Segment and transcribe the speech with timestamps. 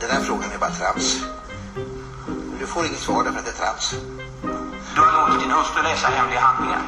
[0.00, 1.24] den där frågan är bara trams.
[2.60, 3.94] Du får inget svar därför att det är trams.
[4.94, 6.82] Du har låtit din hustru läsa hemliga handlingar.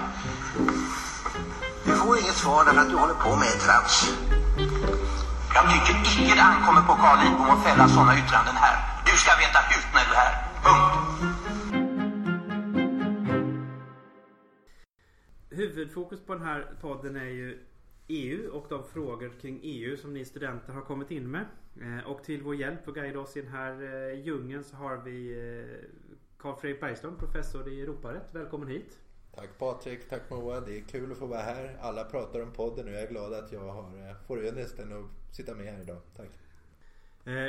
[1.85, 3.95] Du får inget svar därför att du håller på med trams.
[5.55, 8.77] Jag tycker icke det ankommer på Carl Lidbom att fälla sådana yttranden här.
[9.07, 10.35] Du ska veta hut när du är här.
[10.65, 11.09] Punkt.
[15.51, 17.59] Huvudfokus på den här podden är ju
[18.09, 21.47] EU och de frågor kring EU som ni studenter har kommit in med.
[21.81, 24.97] Eh, Och till vår hjälp och guida oss i den här eh, djungeln så har
[24.97, 25.89] vi eh,
[26.39, 28.35] Carl Fredrik Bergström, professor i Europarätt.
[28.35, 28.99] Välkommen hit.
[29.35, 30.61] Tack Patrik, tack Moa.
[30.61, 31.77] Det är kul att få vara här.
[31.81, 35.55] Alla pratar om podden och jag är glad att jag har, får ynnesten att sitta
[35.55, 35.99] med här idag.
[36.17, 36.29] Tack.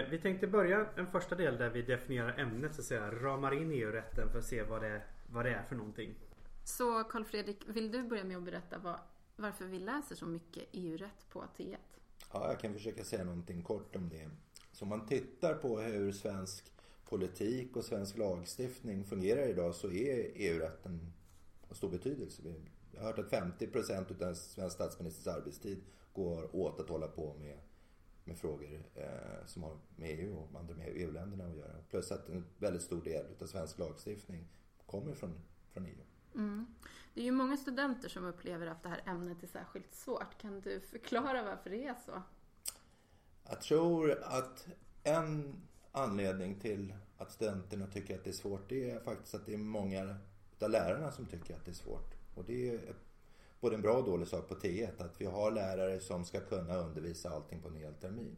[0.10, 3.12] Vi tänkte börja en första del där vi definierar ämnet så att säga.
[3.12, 6.16] Ramar in EU-rätten för att se vad det, vad det är för någonting.
[6.64, 9.00] Så Carl Fredrik, vill du börja med att berätta vad,
[9.40, 11.76] varför vi läser så mycket EU-rätt på T1?
[12.34, 14.30] Ja, jag kan försöka säga någonting kort om det.
[14.72, 16.72] Så om man tittar på hur svensk
[17.06, 21.14] politik och svensk lagstiftning fungerar idag så är EU-rätten
[21.70, 22.42] av stor betydelse.
[22.46, 25.82] Vi- Jag har hört att 50 procent av en svensk statsministers arbetstid
[26.14, 27.58] går åt att hålla på med,
[28.24, 31.76] med frågor eh, som har med EU och andra med EU-länderna att göra.
[31.90, 34.48] Plus att en väldigt stor del av svensk lagstiftning
[34.86, 35.34] kommer från,
[35.70, 35.96] från EU.
[36.36, 36.68] Mm.
[37.14, 40.38] Det är ju många studenter som upplever att det här ämnet är särskilt svårt.
[40.38, 42.22] Kan du förklara varför det är så?
[43.50, 44.68] Jag tror att
[45.04, 49.54] en anledning till att studenterna tycker att det är svårt det är faktiskt att det
[49.54, 50.16] är många
[50.62, 52.16] av lärarna som tycker att det är svårt.
[52.36, 52.96] Och det är
[53.60, 56.76] både en bra och dålig sak på T1 att vi har lärare som ska kunna
[56.76, 58.36] undervisa allting på en hel termin.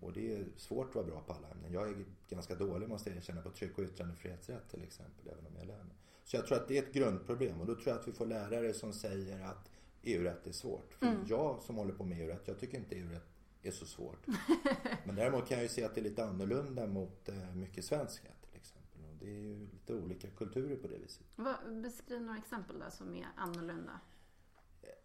[0.00, 1.72] Och det är svårt att vara bra på alla ämnen.
[1.72, 5.56] Jag är ganska dålig måste jag erkänna på tryck och yttrandefrihetsrätt till exempel, även om
[5.58, 5.96] jag lär mig.
[6.30, 8.26] Så jag tror att det är ett grundproblem och då tror jag att vi får
[8.26, 9.70] lärare som säger att
[10.02, 10.94] EU-rätt är svårt.
[10.94, 13.28] För jag som håller på med EU-rätt, jag tycker inte EU-rätt
[13.62, 14.26] är så svårt.
[15.04, 18.24] Men däremot kan jag ju se att det är lite annorlunda mot eh, mycket svensk
[18.24, 19.00] rätt till exempel.
[19.04, 21.26] Och det är ju lite olika kulturer på det viset.
[21.36, 24.00] Vad, beskriv några exempel där som är annorlunda.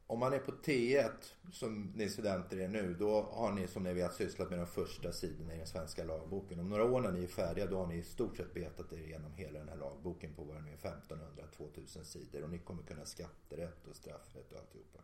[0.08, 1.12] Om man är på T1,
[1.52, 5.12] som ni studenter är nu, då har ni som ni vet sysslat med de första
[5.12, 6.60] sidorna i den svenska lagboken.
[6.60, 8.98] Om några år när ni är färdiga, då har ni i stort sett betat er
[8.98, 12.44] igenom hela den här lagboken på vad det nu är, 1500-2000 sidor.
[12.44, 15.00] Och ni kommer kunna skatterätt och straffrätt och alltihopa.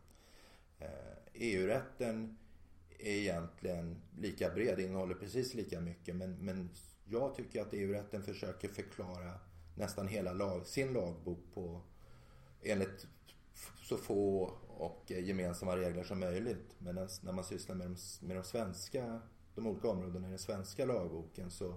[0.78, 2.38] Eh, e EU-rätten
[2.98, 6.16] är egentligen lika bred, innehåller precis lika mycket.
[6.16, 6.70] Men, men
[7.04, 9.32] jag tycker att EU-rätten försöker förklara
[9.74, 11.80] nästan hela lag, sin lagbok på
[12.62, 13.06] enligt
[13.82, 16.76] så få och eh, gemensamma regler som möjligt.
[16.78, 19.20] Medan när man sysslar med de, med de svenska,
[19.54, 21.74] de olika områdena i den svenska lagboken så,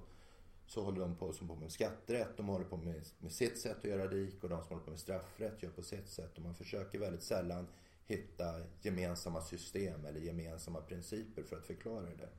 [0.66, 3.78] så håller de på som på med skatterätt, de håller på med, med sitt sätt
[3.78, 6.38] att göra dik och de som håller på med straffrätt gör på sitt sätt.
[6.38, 7.68] Och man försöker väldigt sällan
[8.08, 12.30] hitta gemensamma system eller gemensamma principer för att förklara det.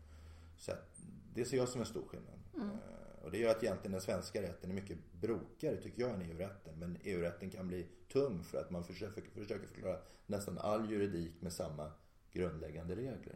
[0.56, 1.00] Så att,
[1.34, 2.38] det ser jag som en stor skillnad.
[2.56, 6.22] Eh, Och det gör att egentligen den svenska rätten är mycket brokigare tycker jag än
[6.22, 6.78] EU-rätten.
[6.78, 11.52] Men EU-rätten kan bli tung för att man försöker, försöker förklara nästan all juridik med
[11.52, 11.92] samma
[12.32, 13.34] grundläggande regler.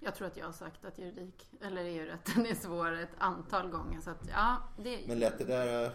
[0.00, 4.00] Jag tror att jag har sagt att juridik, eller EU-rätten är svår ett antal gånger.
[4.00, 5.90] Så att, ja, det, Men lät det där, eh,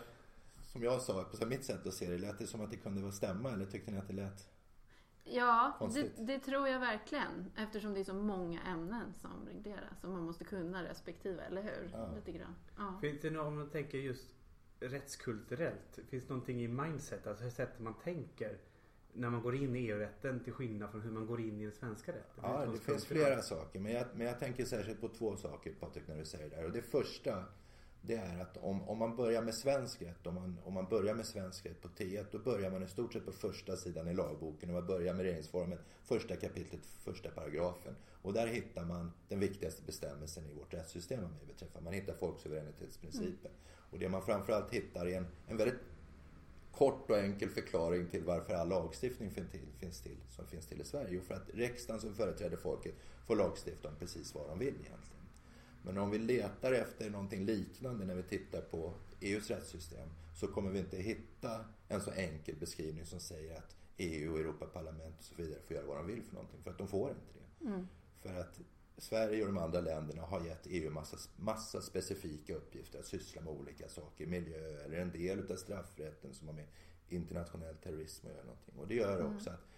[0.61, 3.01] som jag sa, på mitt sätt att se det, lät det som att det kunde
[3.01, 4.47] vara stämma eller tyckte ni att det lät?
[5.23, 7.51] Ja det, det tror jag verkligen.
[7.57, 10.03] Eftersom det är så många ämnen som regleras.
[10.03, 11.89] Och man måste kunna respektive, eller hur?
[11.93, 12.11] Ja.
[12.15, 12.55] Lite grann.
[12.77, 12.97] Ja.
[13.01, 14.35] Finns det något, om man tänker just
[14.79, 15.99] rättskulturellt.
[16.09, 18.57] Finns det någonting i mindset, alltså hur sättet man tänker
[19.13, 21.71] när man går in i EU-rätten till skillnad från hur man går in i den
[21.71, 22.43] svenska rätten?
[22.43, 23.79] Ja, det finns flera saker.
[23.79, 26.65] Men jag, men jag tänker särskilt på två saker Patrik när du säger det här.
[26.65, 27.43] Och det första
[28.01, 31.13] det är att om, om man börjar med svensk rätt, om man, om man börjar
[31.13, 34.13] med svensk rätt på T1, då börjar man i stort sett på första sidan i
[34.13, 37.95] lagboken och man börjar med regeringsformen, första kapitlet, första paragrafen.
[38.21, 41.81] Och där hittar man den viktigaste bestämmelsen i vårt rättssystem vad mig beträffar.
[41.81, 43.51] Man hittar folksuveränitetsprincipen.
[43.91, 45.79] Och det man framförallt hittar är en, en väldigt
[46.71, 50.81] kort och enkel förklaring till varför all lagstiftning finns till, finns till, som finns till
[50.81, 51.07] i Sverige.
[51.11, 52.95] Jo, för att riksdagen som företräder folket
[53.27, 55.10] får lagstifta om precis vad de vill egentligen.
[55.83, 60.71] Men om vi letar efter någonting liknande när vi tittar på EUs rättssystem så kommer
[60.71, 65.35] vi inte hitta en så enkel beskrivning som säger att EU och Europaparlamentet och så
[65.35, 66.63] vidare får göra vad de vill för någonting.
[66.63, 67.65] För att de får inte det.
[68.21, 68.59] För att
[68.97, 73.53] Sverige och de andra länderna har gett EU massa, massa specifika uppgifter att syssla med
[73.53, 74.25] olika saker.
[74.25, 76.67] Miljö eller en del utav straffrätten som har med
[77.09, 78.75] internationell terrorism att göra någonting.
[78.77, 79.70] Och det gör också att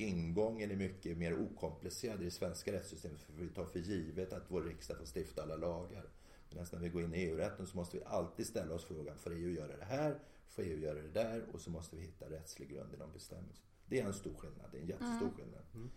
[0.00, 4.44] ingången är mycket mer okomplicerad i det svenska rättssystemet för vi tar för givet att
[4.48, 6.04] vår riksdag får stifta alla lagar.
[6.50, 9.32] Medan när vi går in i EU-rätten så måste vi alltid ställa oss frågan, får
[9.32, 10.18] EU göra det här?
[10.48, 11.44] Får EU göra det där?
[11.52, 13.68] Och så måste vi hitta rättslig grund i de bestämmelserna.
[13.86, 15.90] Det är en stor skillnad, det är en jättestor skillnad.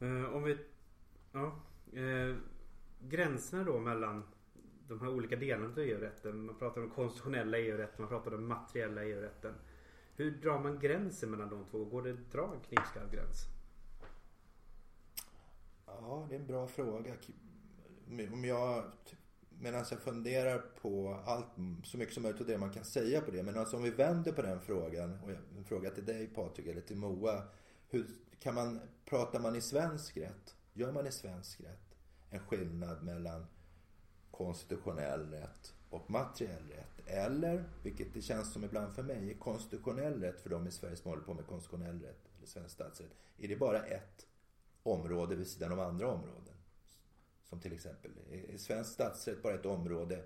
[0.00, 0.58] Eh, om vi...
[1.32, 1.60] Ja.
[1.92, 2.36] eh,
[3.00, 4.22] gränserna då mellan
[4.88, 6.46] de här olika delarna av EU-rätten.
[6.46, 9.54] Man pratar om konstitutionella EU-rätten, man pratar om materiella EU-rätten.
[10.18, 11.84] Hur drar man gränsen mellan de två?
[11.84, 13.46] Går det att dra en knivskarp gräns?
[15.86, 17.14] Ja, det är en bra fråga.
[18.32, 18.84] Om jag,
[19.48, 21.46] medan jag funderar på allt,
[21.84, 23.42] så mycket som möjligt av det man kan säga på det.
[23.42, 26.80] Men alltså om vi vänder på den frågan och en fråga till dig Patrik eller
[26.80, 27.42] till Moa.
[27.88, 28.06] Hur
[28.40, 30.56] kan man, pratar man i svensk rätt?
[30.72, 31.96] Gör man i svensk rätt
[32.30, 33.46] en skillnad mellan
[34.30, 36.97] konstitutionell rätt och materiell rätt?
[37.10, 41.10] Eller, vilket det känns som ibland för mig, konstitutionell rätt för de i Sverige som
[41.10, 43.16] håller på med konstitutionell rätt eller svensk statsrätt.
[43.38, 44.26] Är det bara ett
[44.82, 46.54] område vid sidan av andra områden?
[47.44, 50.24] Som till exempel, är svensk statsrätt bara ett område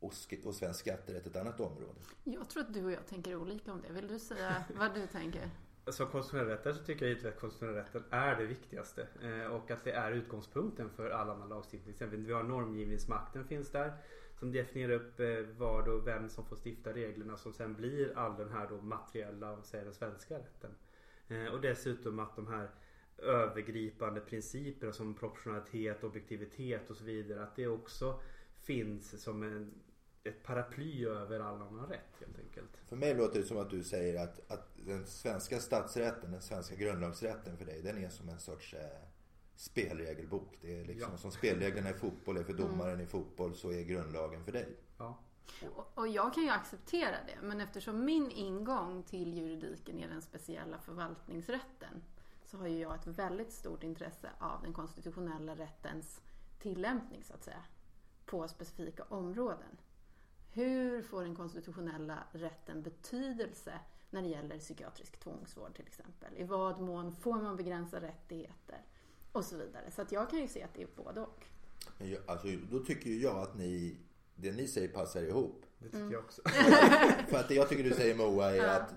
[0.00, 0.12] och,
[0.44, 2.00] och svensk skatterätt ett annat område?
[2.24, 3.92] Jag tror att du och jag tänker olika om det.
[3.92, 5.50] Vill du säga vad du tänker?
[5.86, 9.08] Som konstitutionell så tycker jag givetvis att konstitutionell rätten är det viktigaste.
[9.22, 11.84] Eh, och att det är utgångspunkten för all annan lagstiftning.
[11.84, 13.92] Till exempel, vi har normgivningsmakten finns där.
[14.44, 18.36] Som definierar upp eh, vad och vem som får stifta reglerna som sen blir all
[18.36, 20.70] den här då materiella, säger den svenska rätten.
[21.28, 22.70] Eh, och dessutom att de här
[23.18, 27.42] övergripande principerna som proportionalitet, objektivitet och så vidare.
[27.42, 28.20] Att det också
[28.56, 29.74] finns som en,
[30.24, 32.76] ett paraply över all annan rätt helt enkelt.
[32.88, 36.74] För mig låter det som att du säger att, att den svenska statsrätten, den svenska
[36.74, 39.13] grundlagsrätten för dig, den är som en sorts eh,
[39.56, 40.58] spelregelbok.
[40.60, 41.18] Det är liksom ja.
[41.18, 43.04] som spelreglerna i fotboll är för domaren mm.
[43.04, 44.76] i fotboll så är grundlagen för dig.
[44.98, 45.18] Ja.
[45.74, 50.22] Och, och jag kan ju acceptera det, men eftersom min ingång till juridiken är den
[50.22, 52.02] speciella förvaltningsrätten
[52.46, 56.20] så har ju jag ett väldigt stort intresse av den konstitutionella rättens
[56.58, 57.64] tillämpning så att säga
[58.26, 59.78] på specifika områden.
[60.52, 63.80] Hur får den konstitutionella rätten betydelse
[64.10, 66.36] när det gäller psykiatrisk tvångsvård till exempel?
[66.36, 68.82] I vad mån får man begränsa rättigheter?
[69.34, 69.90] Och så vidare.
[69.90, 71.44] Så att jag kan ju se att det är både och.
[71.98, 73.96] Men jag, alltså, då tycker ju jag att ni,
[74.36, 75.64] det ni säger passar ihop.
[75.78, 76.12] Det tycker mm.
[76.12, 76.42] jag också.
[77.28, 78.70] För att det jag tycker du säger Moa är ja.
[78.70, 78.94] att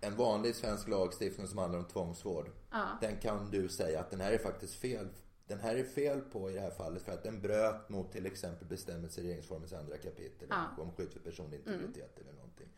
[0.00, 2.50] en vanlig svensk lagstiftning som handlar om tvångsvård.
[2.70, 2.98] Ja.
[3.00, 5.08] Den kan du säga att den här är faktiskt fel.
[5.46, 8.26] Den här är fel på i det här fallet för att den bröt mot till
[8.26, 10.82] exempel bestämmelser i regeringsformens andra kapitel ja.
[10.82, 12.28] om skydd för personlig integritet mm.
[12.28, 12.68] eller någonting.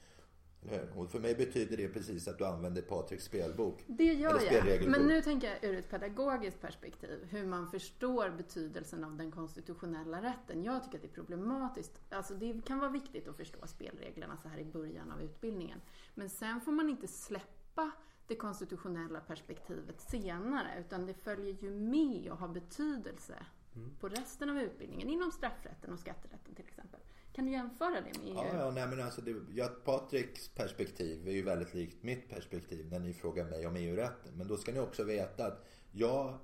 [0.95, 3.85] Och för mig betyder det precis att du använder Patriks spelbok.
[3.87, 4.89] Det gör jag.
[4.89, 7.27] Men nu tänker jag ur ett pedagogiskt perspektiv.
[7.31, 10.65] Hur man förstår betydelsen av den konstitutionella rätten.
[10.65, 12.01] Jag tycker att det är problematiskt.
[12.11, 15.81] Alltså det kan vara viktigt att förstå spelreglerna så här i början av utbildningen.
[16.15, 17.91] Men sen får man inte släppa
[18.27, 20.69] det konstitutionella perspektivet senare.
[20.81, 23.91] Utan det följer ju med och har betydelse mm.
[24.01, 25.09] på resten av utbildningen.
[25.09, 27.01] Inom straffrätten och skatterätten till exempel.
[27.33, 28.35] Kan du jämföra det med EU?
[28.35, 32.91] Ja, ja nej, men alltså det, ja, Patriks perspektiv är ju väldigt likt mitt perspektiv
[32.91, 34.33] när ni frågar mig om EU-rätten.
[34.35, 36.39] Men då ska ni också veta att jag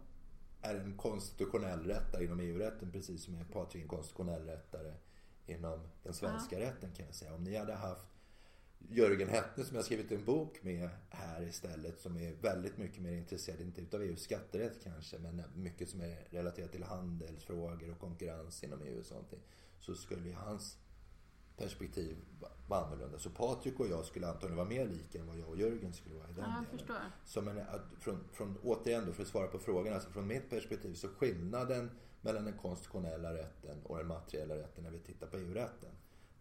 [0.62, 4.94] är en konstitutionell rättare inom EU-rätten precis som är Patrik en konstitutionell rättare
[5.46, 6.66] inom den svenska ja.
[6.66, 7.34] rätten kan jag säga.
[7.34, 8.06] Om ni hade haft
[8.78, 13.12] Jörgen Hettne som jag skrivit en bok med här istället som är väldigt mycket mer
[13.12, 18.64] intresserad, inte utav EUs skatterätt kanske, men mycket som är relaterat till handelsfrågor och konkurrens
[18.64, 19.32] inom EU och sånt
[19.80, 20.78] så skulle hans
[21.56, 22.16] perspektiv
[22.66, 23.18] vara annorlunda.
[23.18, 26.14] Så Patrik och jag skulle antagligen vara mer lika än vad jag och Jörgen skulle
[26.14, 26.96] vara i den ja, delen.
[27.24, 27.60] Så men,
[28.00, 31.90] från, från, återigen då för att svara på frågan, alltså från mitt perspektiv så skillnaden
[32.20, 35.90] mellan den konstitutionella rätten och den materiella rätten när vi tittar på EU-rätten.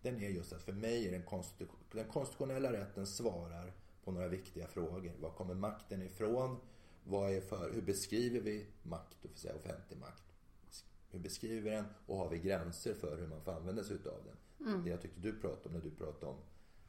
[0.01, 3.73] Den är just att för mig är den, konstitu den konstitutionella rätten svarar
[4.03, 5.11] på några viktiga frågor.
[5.19, 6.57] Var kommer makten ifrån?
[7.03, 10.23] Vad är för, hur beskriver vi makt, och säga offentlig makt?
[11.11, 14.23] Hur beskriver vi den och har vi gränser för hur man får använda sig utav
[14.25, 14.67] den?
[14.67, 14.83] Mm.
[14.83, 16.37] Det jag tyckte du pratade om när du pratade om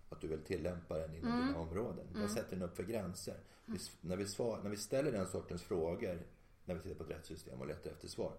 [0.09, 1.47] att du vill tillämpa den inom mm.
[1.47, 2.07] dina områden.
[2.09, 2.29] Vad mm.
[2.29, 3.41] sätter den upp för gränser?
[3.65, 6.27] Vi, när, vi svar, när vi ställer den sortens frågor
[6.65, 8.33] när vi tittar på ett rättssystem och letar efter svar.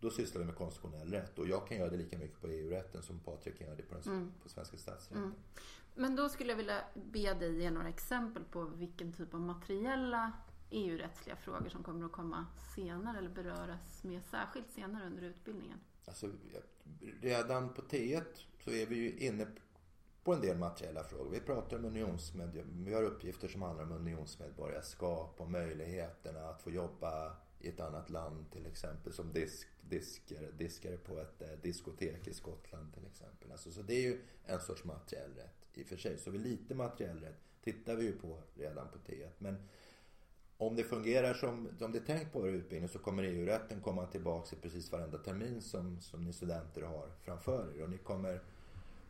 [0.00, 3.02] Då sysslar vi med konstitutionell rätt och jag kan göra det lika mycket på EU-rätten
[3.02, 4.32] som Patrik kan göra det på, den, mm.
[4.42, 5.24] på svenska statsrätten.
[5.24, 5.34] Mm.
[5.94, 10.32] Men då skulle jag vilja be dig ge några exempel på vilken typ av materiella
[10.72, 15.78] EU-rättsliga frågor som kommer att komma senare eller beröras mer särskilt senare under utbildningen?
[16.04, 16.30] Alltså,
[17.20, 18.24] redan på T1
[18.64, 19.46] så är vi ju inne
[20.24, 21.30] på en del materiella frågor.
[21.30, 22.86] Vi pratar om unionsmedborgarskap.
[22.86, 28.10] Vi har uppgifter som handlar om unionsmedborgarskap och möjligheterna att få jobba i ett annat
[28.10, 33.52] land till exempel som disk, diskare, diskare på ett eh, diskotek i Skottland till exempel.
[33.52, 36.18] Alltså, så det är ju en sorts materiell rätt i och för sig.
[36.18, 39.30] Så vi lite materiell rätt tittar vi ju på redan på T1.
[39.38, 39.68] Men
[40.66, 44.06] om det fungerar som, som det är tänkt på er utbildning så kommer EU-rätten komma
[44.06, 47.82] tillbaka i precis varenda termin som, som ni studenter har framför er.
[47.82, 48.40] Och ni kommer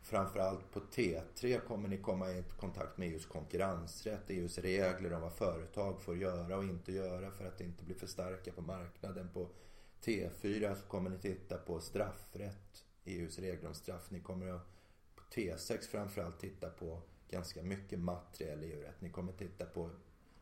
[0.01, 5.33] framförallt på T3 kommer ni komma i kontakt med EUs konkurrensrätt, EUs regler om vad
[5.33, 9.29] företag får göra och inte göra för att inte bli för starka på marknaden.
[9.33, 9.49] På
[10.03, 14.11] T4 så kommer ni titta på straffrätt, EUs regler om straff.
[14.11, 14.67] Ni kommer att
[15.15, 19.01] på T6 framförallt titta på ganska mycket materiell EU-rätt.
[19.01, 19.89] Ni kommer titta på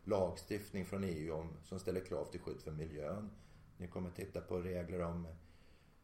[0.03, 3.29] lagstiftning från EU om, som ställer krav till skydd för miljön.
[3.77, 5.27] Ni kommer titta på regler om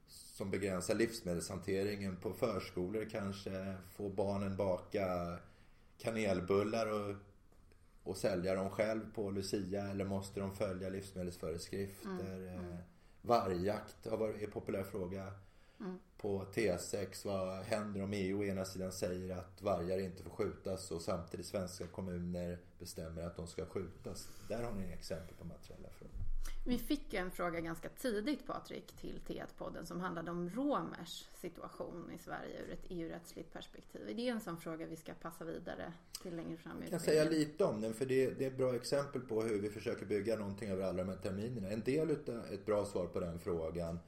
[0.08, 3.76] som begränsar livsmedelshanteringen på förskolor kanske.
[3.90, 5.38] Få barnen baka
[5.98, 7.16] kanelbullar och,
[8.04, 12.36] och sälja dem själv på Lucia eller måste de följa livsmedelsföreskrifter?
[12.36, 12.78] Mm, mm.
[13.22, 15.32] Vargjakt har varit en populär fråga.
[15.80, 16.00] Mm.
[16.18, 20.92] På T6, vad händer om EU å ena sidan säger att vargar inte får skjutas
[20.92, 24.28] och samtidigt svenska kommuner bestämmer att de ska skjutas.
[24.50, 26.28] Där har ni exempel på materiella frågor.
[26.68, 32.18] Vi fick en fråga ganska tidigt Patrik till T1-podden som handlade om romers situation i
[32.18, 34.10] Sverige ur ett EU-rättsligt perspektiv.
[34.10, 36.82] Är det en sån fråga vi ska passa vidare till längre fram?
[36.82, 39.62] Jag kan säga lite om den för det, det är ett bra exempel på hur
[39.62, 41.70] vi försöker bygga någonting över alla de här terminerna.
[41.70, 44.00] En del utav ett bra svar på den frågan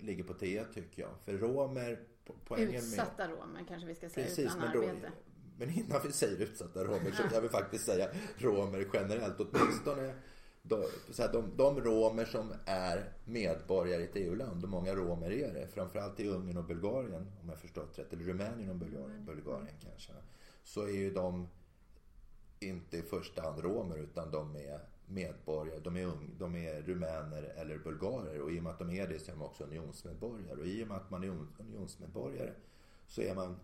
[0.00, 1.10] ligger på T1 tycker jag.
[1.24, 2.00] För romer...
[2.44, 5.12] Poängen Utsatta med, romer kanske vi ska säga Precis, utan men arbete.
[5.58, 9.40] men innan vi säger utsatta romer så kan vi faktiskt säga romer generellt.
[9.40, 10.14] Åtminstone
[10.62, 15.30] de, så här, de, de romer som är medborgare i ett EU-land, och många romer
[15.30, 19.24] är det, framförallt i Ungern och Bulgarien, om jag förstått rätt, eller Rumänien och Bulgarien,
[19.24, 20.12] Bulgarien kanske,
[20.64, 21.48] så är ju de
[22.60, 27.42] inte i första hand romer utan de är medborgare, de är, ung, de är rumäner
[27.42, 30.60] eller bulgarer och i och med att de är det så är de också unionsmedborgare
[30.60, 32.52] och i och med att man är unionsmedborgare
[33.06, 33.56] så är man,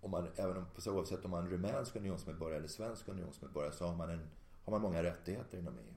[0.00, 3.96] om man även om, oavsett om man är rumänsk unionsmedborgare eller svensk unionsmedborgare så har
[3.96, 4.30] man, en,
[4.64, 5.94] har man många rättigheter inom EU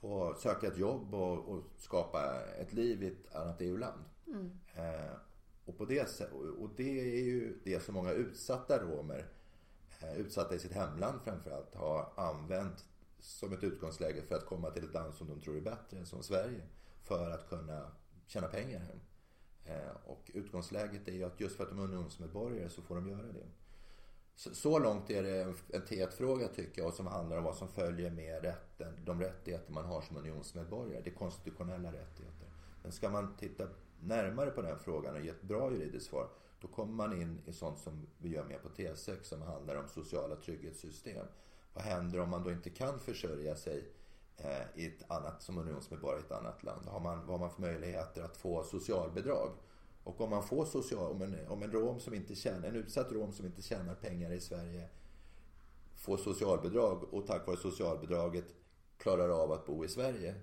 [0.00, 4.04] få söka ett jobb och, och, skapa ett liv i ett annat EU-land.
[4.26, 4.50] Mm.
[4.74, 5.12] Eh,
[5.64, 6.20] och, på det,
[6.60, 9.26] och det är ju det som många utsatta romer,
[10.00, 12.84] eh, utsatta i sitt hemland framförallt, har använt
[13.20, 16.22] som ett utgångsläge för att komma till ett land som de tror är bättre, som
[16.22, 16.62] Sverige,
[17.02, 17.90] för att kunna
[18.26, 19.00] tjäna pengar hem.
[19.64, 23.08] Eh, och utgångsläget är ju att just för att de är unionsmedborgare så får de
[23.08, 23.46] göra det.
[24.34, 28.10] Så, långt är det en T1-fråga tycker jag och som handlar om vad som följer
[28.10, 31.02] med rätten, de rättigheter man har som unionsmedborgare.
[31.04, 32.48] Det är konstitutionella rättigheter.
[32.82, 33.68] Men ska man titta
[34.00, 36.28] närmare på den frågan och ge ett bra juridiskt svar
[36.60, 39.88] då kommer man in i sånt som vi gör med på T6 som handlar om
[39.88, 41.26] sociala trygghetssystem.
[41.74, 43.88] Vad händer om man då inte kan försörja sig
[44.36, 46.86] eh, i ett annat, som unionsmedborgare i ett annat land?
[46.86, 49.50] Har man, vad har man för möjligheter att få socialbidrag?
[50.04, 53.12] Och om man får social, om en, om en rom som inte tjänar, en utsatt
[53.12, 54.88] rom som inte tjänar pengar i Sverige
[55.96, 58.44] får socialbidrag och tack vare socialbidraget
[58.98, 60.34] klarar av att bo i Sverige.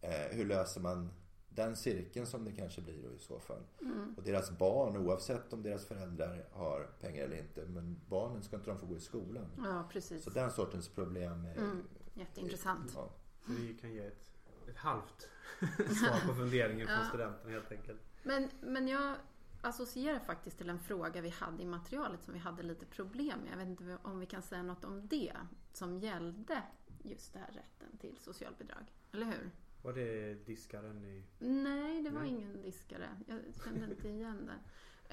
[0.00, 1.12] Eh, hur löser man
[1.56, 3.62] den cirkeln som det kanske blir då i så fall?
[3.80, 4.14] Mm.
[4.16, 8.70] Och deras barn, oavsett om deras föräldrar har pengar eller inte, men barnen ska inte
[8.70, 9.46] de få gå i skolan.
[9.64, 10.24] Ja, precis.
[10.24, 11.56] Så den sortens problem är...
[11.56, 11.82] Mm.
[12.14, 12.92] Jätteintressant.
[12.94, 13.10] Ja.
[13.46, 14.26] Vi kan ge ett,
[14.68, 15.28] ett halvt
[15.98, 17.08] svar på funderingen från ja.
[17.08, 18.00] studenten helt enkelt.
[18.22, 19.16] Men, men jag
[19.60, 23.52] associerar faktiskt till en fråga vi hade i materialet som vi hade lite problem med.
[23.52, 25.32] Jag vet inte om vi kan säga något om det
[25.72, 26.62] som gällde
[27.02, 28.92] just det här rätten till socialbidrag.
[29.12, 29.50] Eller hur?
[29.86, 31.24] Var det diskaren i...
[31.38, 32.30] Nej, det var Nej.
[32.30, 33.08] ingen diskare.
[33.26, 34.58] Jag kände inte igen det.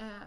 [0.02, 0.22] Eh,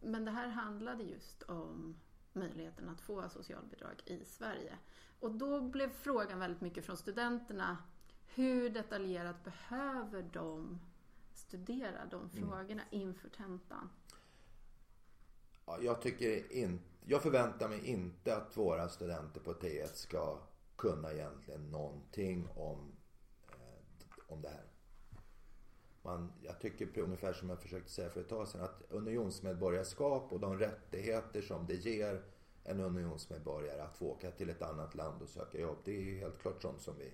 [0.00, 1.96] men det här handlade just om
[2.32, 4.78] möjligheten att få socialbidrag i Sverige.
[5.20, 7.78] Och då blev frågan väldigt mycket från studenterna.
[8.34, 10.78] Hur detaljerat behöver de
[11.34, 12.30] studera de mm.
[12.30, 12.86] frågorna mm.
[12.90, 13.90] inför tentan?
[15.66, 20.38] Ja, jag, tycker in, jag förväntar mig inte att våra studenter på T1 ska
[20.76, 22.97] kunna egentligen någonting om,
[24.28, 24.64] om det här.
[26.02, 30.40] Man, jag tycker ungefär som jag försökte säga för ett tag sedan att unionsmedborgarskap och
[30.40, 32.22] de rättigheter som det ger
[32.64, 35.76] en unionsmedborgare att få åka till ett annat land och söka jobb.
[35.84, 37.12] Det är helt klart sånt som vi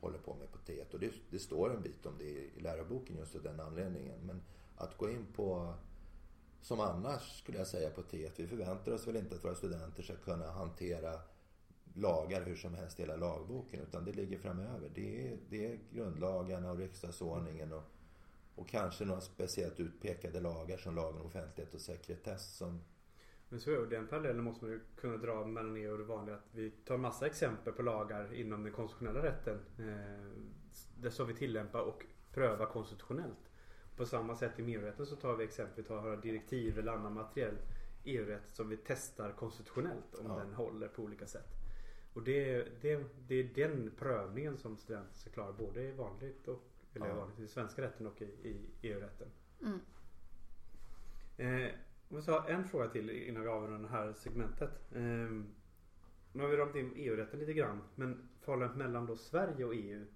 [0.00, 0.94] håller på med på T1.
[0.94, 4.20] Och det, det, står en bit om det i, läroboken just av den anledningen.
[4.26, 4.42] Men
[4.76, 5.74] att gå in på,
[6.60, 10.02] som annars skulle jag säga på T1, vi förväntar oss väl inte att våra studenter
[10.02, 11.20] ska kunna hantera
[11.94, 14.90] lagar hur som helst hela lagboken utan det ligger framöver.
[14.94, 17.82] Det är, det är grundlagarna och riksdagsordningen och,
[18.54, 22.80] och kanske några speciellt utpekade lagar som lagen om offentlighet och sekretess som
[23.52, 26.36] men så är den parallellen måste man ju kunna dra mellan er och det vanliga.
[26.36, 29.58] Att vi tar massa exempel på lagar inom den konstitutionella rätten.
[29.78, 30.42] Eh,
[31.00, 33.52] det som vi tillämpar och prövar konstitutionellt.
[33.96, 37.54] På samma sätt i EU-rätten så tar vi exempel, vi tar direktiv eller annan materiell
[38.04, 40.38] EU-rätt som vi testar konstitutionellt om ja.
[40.38, 41.61] den håller på olika sätt.
[42.12, 46.68] Och det, det, det är den prövningen som studenter ska klara både i vanligt och
[46.94, 47.14] eller ja.
[47.14, 49.28] vanligt, i svenska rätten och i, i EU-rätten.
[49.62, 49.80] Mm.
[51.36, 51.70] Eh,
[52.08, 54.70] om vi tar en fråga till innan vi avrundar det här segmentet.
[54.94, 55.46] Ehm,
[56.32, 57.82] nu har vi ramat in EU-rätten lite grann.
[57.94, 60.06] Men förhållandet mellan då Sverige och EU.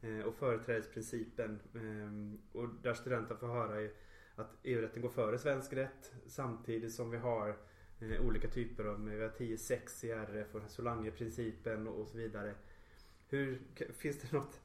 [0.00, 1.60] eh, och företrädesprincipen.
[1.74, 3.90] Eh, och där studenten får höra
[4.34, 7.56] att EU-rätten går före svensk rätt samtidigt som vi har
[8.00, 12.54] eh, olika typer av, vi har 10-6 i RF och Solange-principen och så vidare.
[13.28, 13.62] Hur,
[13.98, 14.60] finns det något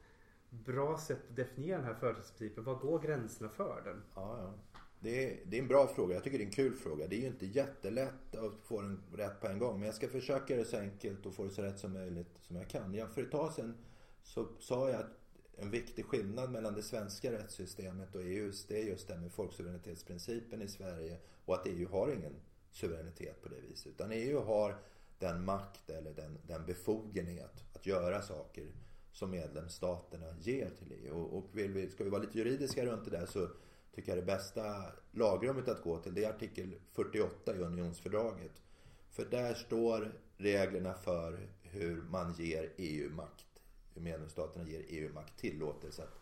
[0.50, 2.64] bra sätt att definiera den här företagsprincipen?
[2.64, 4.04] Var går gränserna för den?
[4.16, 4.80] Ja, ja.
[5.00, 6.14] Det är, det är en bra fråga.
[6.14, 7.08] Jag tycker det är en kul fråga.
[7.08, 9.80] Det är ju inte jättelätt att få den rätt på en gång.
[9.80, 12.28] Men jag ska försöka göra det så enkelt och få det så rätt som möjligt
[12.40, 12.94] som jag kan.
[12.94, 13.78] Ja, för ett tag sedan
[14.24, 15.20] så sa jag att
[15.58, 20.62] en viktig skillnad mellan det svenska rättssystemet och EUs det är just det med folksuveränitetsprincipen
[20.62, 22.34] i Sverige och att EU har ingen
[22.76, 23.88] suveränitet på det viset.
[23.88, 24.78] Utan EU har
[25.20, 28.68] den makt eller den, den befogenhet att göra saker
[29.12, 31.14] som medlemsstaterna ger till EU.
[31.14, 33.50] Och, och vill vi, ska vi vara lite juridiska runt det där så
[33.94, 38.62] tycker jag det bästa lagrummet att gå till det är artikel 48 i unionsfördraget.
[39.10, 43.46] För där står reglerna för hur man ger EU makt.
[43.94, 46.20] Hur medlemsstaterna ger EU makt tillåtelse att,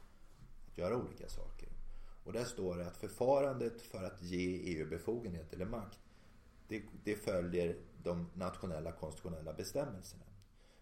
[0.71, 1.69] att göra olika saker.
[2.23, 5.99] Och där står det att förfarandet för att ge EU befogenhet eller makt
[6.73, 10.23] det, det följer de nationella konstitutionella bestämmelserna.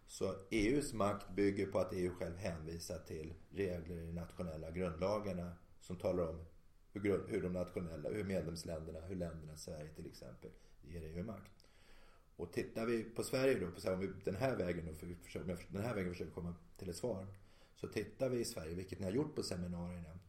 [0.08, 5.54] Så EUs makt bygger på att EU själv hänvisar till regler i de nationella grundlagarna
[5.82, 6.46] som talar om
[6.92, 11.66] hur, hur de nationella, hur medlemsländerna, hur länderna, Sverige till exempel, ger EU makt.
[12.36, 15.16] Och tittar vi på Sverige då, på om vi den här vägen då, för vi
[15.16, 17.28] försöker, den här vägen försöker komma till ett svar.
[17.76, 20.20] Så tittar vi i Sverige, vilket ni har gjort på seminarierna,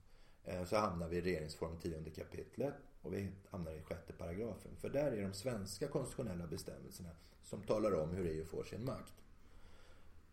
[0.45, 4.77] eh, så hamnar vi i regeringsform 10 kapitlet och vi hamnar i sjätte paragrafen.
[4.77, 7.11] För där är de svenska konstitutionella bestämmelserna
[7.43, 9.15] som talar om hur EU får sin makt.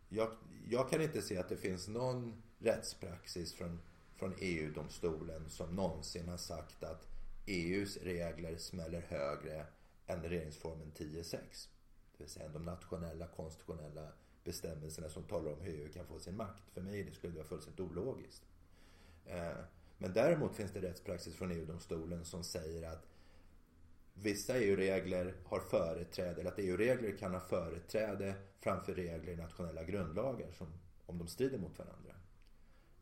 [0.09, 0.29] Jag,
[0.69, 3.79] jag kan inte se att det finns någon rättspraxis från
[4.19, 7.07] från EU-domstolen som någonsin har sagt att
[7.45, 9.65] EUs regler smäller högre
[10.07, 11.31] än regeringsformen 10.6.
[12.17, 14.11] Det vill säga de nationella konstitutionella
[14.43, 16.69] bestämmelserna som talar om hur EU kan få sin makt.
[16.73, 18.43] För mig det skulle det vara fullständigt ologiskt.
[19.25, 19.57] Eh,
[20.01, 23.07] men däremot finns det rättspraxis från EU-domstolen som säger att
[24.13, 30.51] vissa EU-regler har företräde, eller att EU-regler kan ha företräde framför regler i nationella grundlagar
[30.51, 30.67] som,
[31.05, 32.13] om de strider mot varandra.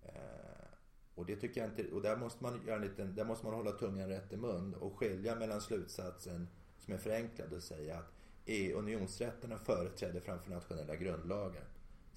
[0.04, 0.68] Eh,
[1.16, 3.56] och det tycker jag inte, och där måste man göra en liten, där måste man
[3.56, 6.48] hålla tungan rätt i mun och skilja mellan slutsatsen
[6.80, 8.14] som är förenklad och säga att
[8.46, 11.64] EU unionsrätterna företräde framför nationella grundlagar.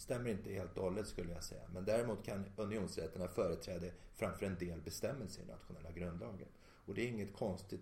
[0.00, 1.62] Stämmer inte helt och hållet skulle jag säga.
[1.72, 6.48] Men däremot kan unionsrätterna företräda framför en del bestämmelser i nationella grundlagen.
[6.86, 7.80] Och det är inget konstigt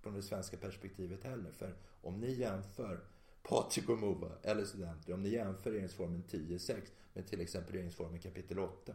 [0.00, 1.52] från det svenska perspektivet heller.
[1.52, 3.00] För om ni jämför
[3.42, 6.80] Patrik och Mova, eller studenter, om ni jämför regeringsformen 10.6
[7.12, 8.94] med till exempel regeringsformen kapitel 8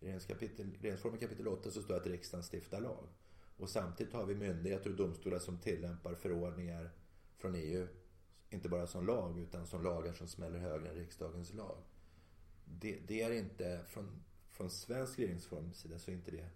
[0.00, 3.08] i regeringsformen kapitel 8 så står det att riksdagen stiftar lag.
[3.56, 6.90] Och samtidigt har vi myndigheter och domstolar som tillämpar förordningar
[7.36, 7.86] från EU.
[8.50, 11.76] Inte bara som lag utan som lagar som smäller högre än riksdagens lag.
[12.66, 16.48] Det, det är inte, från, från svensk regeringsforms sida så är inte det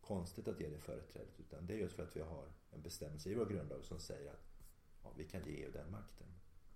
[0.00, 1.40] konstigt att ge det företrädet.
[1.40, 4.30] Utan det är just för att vi har en bestämmelse i vår grundlag som säger
[4.30, 4.54] att
[5.02, 6.26] ja, vi kan ge EU den makten.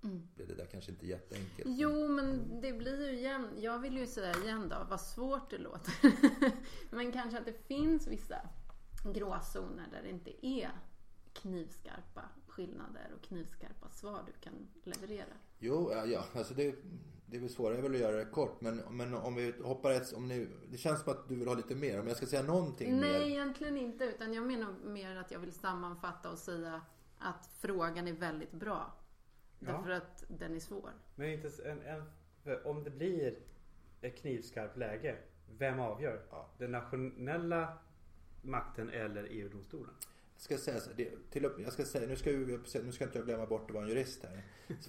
[0.03, 0.29] Mm.
[0.35, 1.69] Det där kanske inte jätteenkelt?
[1.79, 3.49] Jo, men det blir ju igen.
[3.57, 5.95] Jag vill ju säga igen då, vad svårt det låter.
[6.97, 8.49] men kanske att det finns vissa
[9.05, 10.71] gråzoner där det inte är
[11.33, 15.35] knivskarpa skillnader och knivskarpa svar du kan leverera.
[15.59, 16.25] Jo, ja, ja.
[16.35, 16.75] alltså det,
[17.31, 18.61] det är väl svårare väl att göra det kort.
[18.61, 21.55] Men, men om vi hoppar ett, om ni, det känns som att du vill ha
[21.55, 22.01] lite mer.
[22.01, 23.27] Om jag ska säga någonting Nej, mer.
[23.27, 24.05] egentligen inte.
[24.05, 26.81] Utan jag menar mer att jag vill sammanfatta och säga
[27.19, 28.93] att frågan är väldigt bra.
[29.59, 30.91] Därför att den är svår.
[31.15, 32.03] Men inte en, en,
[32.65, 33.39] om det blir
[34.01, 35.17] ett knivskarpt läge,
[35.59, 36.23] vem avgör?
[36.31, 36.51] Ja.
[36.59, 37.79] Den nationella
[38.43, 39.95] makten eller EU-domstolen?
[40.39, 43.27] Jag ska säga så, det, till, jag ska säga, nu ska, nu ska inte jag
[43.27, 44.43] glömma bort att vara en jurist här.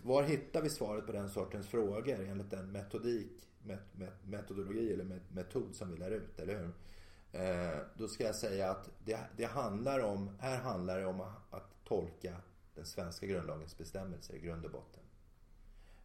[0.04, 5.04] Var hittar vi svaret på den sortens frågor enligt den metodik, met, met, metodologi eller
[5.04, 6.72] met, metod som vi lär ut, eller hur?
[7.32, 11.54] Eh, då ska jag säga att det, det handlar om, här handlar det om att,
[11.54, 12.42] att tolka
[12.76, 15.04] den svenska grundlagens bestämmelser i grund och botten.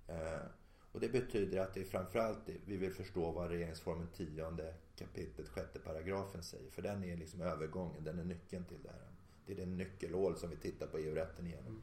[0.07, 0.47] Eh,
[0.93, 5.85] och det betyder att det är framförallt vi vill förstå vad regeringsformen 10 kapitlet 6
[5.85, 6.71] paragrafen säger.
[6.71, 9.14] För den är liksom övergången, den är nyckeln till det här.
[9.47, 11.83] Det är den nyckelhål som vi tittar på EU-rätten igenom.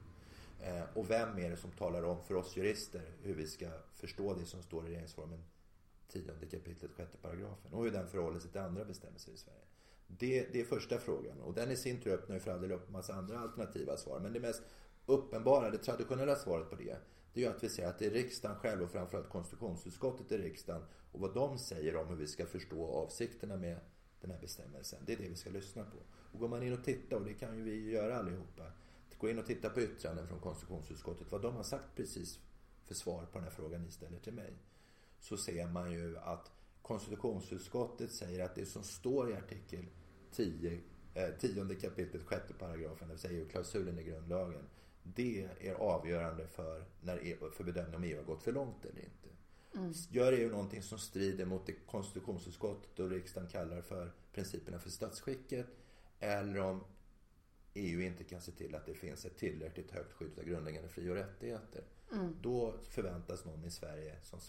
[0.61, 4.33] Eh, och vem är det som talar om för oss jurister hur vi ska förstå
[4.33, 5.43] det som står i regeringsformen
[6.07, 9.61] 10 kapitlet 6 paragrafen och hur den förhåller sig till andra bestämmelser i Sverige.
[10.07, 12.71] Det, det är första frågan och den i sin tur öppnar ju för all del
[12.71, 14.19] upp en massa andra alternativa svar.
[14.19, 14.61] Men det mest
[15.05, 16.97] uppenbara, det traditionella svaret på det,
[17.33, 20.37] det är ju att vi säger att det är riksdagen själv och framförallt konstitutionsutskottet i
[20.37, 23.79] riksdagen och vad de säger om hur vi ska förstå avsikterna med
[24.21, 24.99] den här bestämmelsen.
[25.05, 25.97] Det är det vi ska lyssna på.
[26.33, 28.71] Och går man in och tittar, och det kan ju vi göra allihopa,
[29.17, 32.39] gå in och titta på yttranden från konstitutionsutskottet, vad de har sagt precis
[32.85, 34.53] för svar på den här frågan ni ställer till mig.
[35.19, 39.85] Så ser man ju att konstitutionsutskottet säger att det som står i artikel
[40.31, 40.81] 10,
[41.13, 44.63] eh, 10 kapitlet, 6 paragrafen, det vill säga EU-klausulen i grundlagen.
[45.03, 48.99] Det är avgörande för, när EU, för bedömning om EU har gått för långt eller
[48.99, 49.20] inte.
[49.75, 49.93] Mm.
[50.09, 55.67] Gör EU någonting som strider mot det konstitutionsutskottet och riksdagen kallar för principerna för statsskicket
[56.19, 56.83] eller om
[57.73, 61.09] EU inte kan se till att det finns ett tillräckligt högt skydd av grundläggande fri
[61.09, 61.83] och rättigheter.
[62.11, 62.35] Mm.
[62.41, 64.39] Då förväntas någon i Sverige som,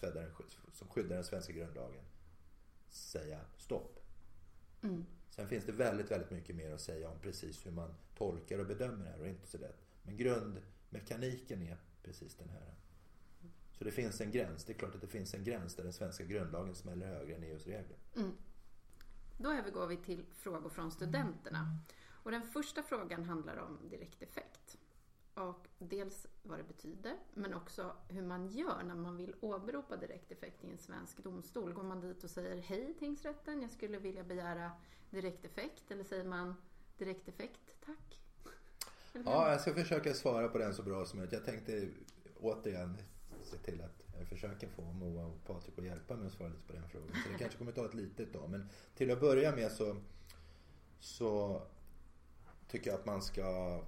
[0.73, 2.05] som skyddar den svenska grundlagen
[2.91, 4.01] säga stopp.
[4.83, 5.05] Mm.
[5.31, 8.67] Sen finns det väldigt, väldigt mycket mer att säga om precis hur man tolkar och
[8.67, 9.77] bedömer det här och inte så lätt.
[10.03, 12.75] Men grundmekaniken är precis den här.
[13.83, 14.65] Så det finns en gräns.
[14.65, 17.43] Det är klart att det finns en gräns där den svenska grundlagen smäller högre än
[17.43, 17.99] EUs regler.
[18.17, 18.33] Mm.
[19.39, 21.79] Då övergår vi till frågor från studenterna.
[22.11, 24.79] Och den första frågan handlar om direkteffekt.
[25.35, 30.65] Och dels vad det betyder, men också hur man gör när man vill åberopa direkteffekt
[30.65, 31.73] i en svensk domstol.
[31.73, 34.71] Går man dit och säger hej tingsrätten, jag skulle vilja begära
[35.11, 35.91] direkteffekt?
[35.91, 36.55] Eller säger man
[36.99, 38.21] direkteffekt, tack?
[39.13, 41.33] Ja, jag ska försöka svara på den så bra som möjligt.
[41.33, 41.89] Jag tänkte
[42.41, 42.99] återigen
[43.53, 46.67] se till att eh, försöka få Moa och Patrik att hjälpa mig att svara lite
[46.67, 47.09] på den frågan.
[47.09, 48.51] Så det kanske kommer ta ett litet tag.
[48.51, 49.97] Men till att börja med så,
[51.01, 51.63] så
[52.69, 53.81] tycker jag att man ska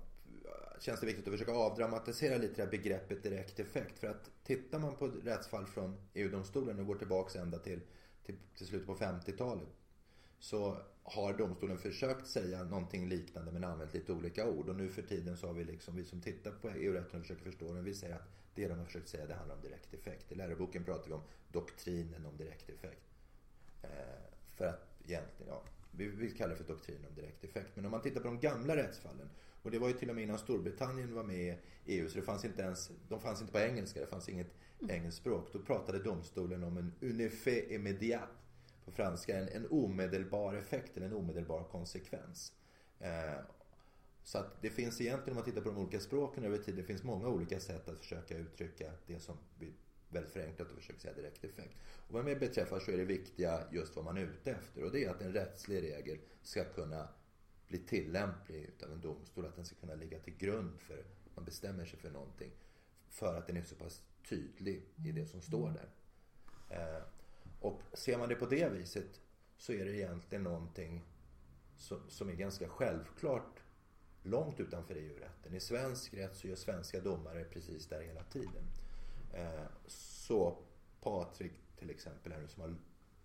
[0.80, 3.98] känns det viktigt att försöka avdramatisera lite det här begreppet direkt effekt.
[3.98, 7.80] För att tittar man på rättsfall från EU-domstolen och går tillbaka ända till,
[8.24, 9.68] till, till slutet på 50-talet
[10.44, 14.68] så har domstolen försökt säga någonting liknande men använt lite olika ord.
[14.68, 17.44] Och nu för tiden så har vi liksom, vi som tittar på EU-rätten och försöker
[17.44, 20.32] förstå den, vi säger att det de har försökt säga det handlar om direkt effekt.
[20.32, 23.04] I läroboken pratar vi om doktrinen om direkt effekt.
[23.82, 23.88] Eh,
[24.56, 27.70] för att egentligen, ja, vi vill kalla det för doktrinen om direkt effekt.
[27.74, 29.30] Men om man tittar på de gamla rättsfallen
[29.62, 32.24] och det var ju till och med innan Storbritannien var med i EU så det
[32.24, 34.96] fanns inte ens, de fanns inte på engelska, det fanns inget mm.
[34.96, 35.48] engelskt språk.
[35.52, 38.43] Då pratade domstolen om en unifé immédiat
[38.84, 42.52] på franska, en, en omedelbar effekt eller en omedelbar konsekvens.
[42.98, 43.38] Eh,
[44.22, 46.82] så att det finns egentligen, om man tittar på de olika språken över tid, det
[46.82, 49.72] finns många olika sätt att försöka uttrycka det som vi
[50.08, 51.76] väldigt förenklat och försöker säga direkt effekt.
[52.08, 54.92] Och vad mig beträffar så är det viktiga just vad man är ute efter och
[54.92, 57.08] det är att en rättslig regel ska kunna
[57.68, 59.46] bli tillämplig utav en domstol.
[59.46, 62.50] Att den ska kunna ligga till grund för att man bestämmer sig för någonting.
[63.08, 65.88] För att den är så pass tydlig i det som står där.
[66.68, 67.02] Eh,
[67.64, 69.20] och ser man det på det viset
[69.56, 71.04] så är det egentligen någonting
[72.08, 73.62] som är ganska självklart
[74.22, 75.54] långt utanför EU-rätten.
[75.54, 78.64] I svensk rätt så gör svenska domare precis där hela tiden.
[79.32, 80.58] Eh, så
[81.00, 82.76] Patrik till exempel här nu som har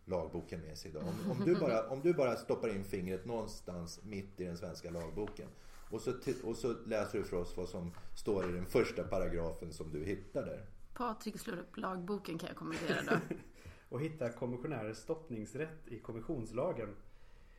[0.06, 1.04] lagboken med sig idag.
[1.04, 4.90] Om, om, du bara, om du bara stoppar in fingret någonstans mitt i den svenska
[4.90, 5.50] lagboken
[5.92, 9.74] och så, och så läser du för oss vad som står i den första paragrafen
[9.74, 10.66] som du hittar där.
[10.94, 13.36] Patrik slår upp lagboken kan jag kommentera då.
[13.90, 16.96] och hittar kommissionärers stoppningsrätt i kommissionslagen.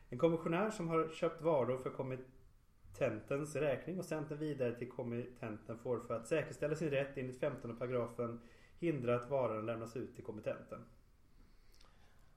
[0.09, 5.77] En kommissionär som har köpt varor för kommittentens räkning och sänt den vidare till kommittenten
[5.77, 8.41] får för att säkerställa sin rätt enligt 15 paragrafen
[8.79, 10.79] hindra att varan lämnas ut till kommittenten.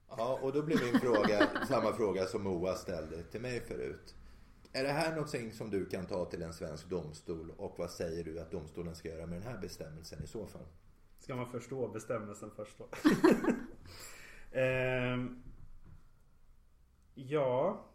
[0.09, 4.15] Ja, och då blir min fråga samma fråga som Moa ställde till mig förut.
[4.73, 8.23] Är det här någonting som du kan ta till en svensk domstol och vad säger
[8.23, 10.65] du att domstolen ska göra med den här bestämmelsen i så fall?
[11.19, 12.87] Ska man förstå bestämmelsen först då?
[14.55, 15.43] ehm,
[17.13, 17.85] ja.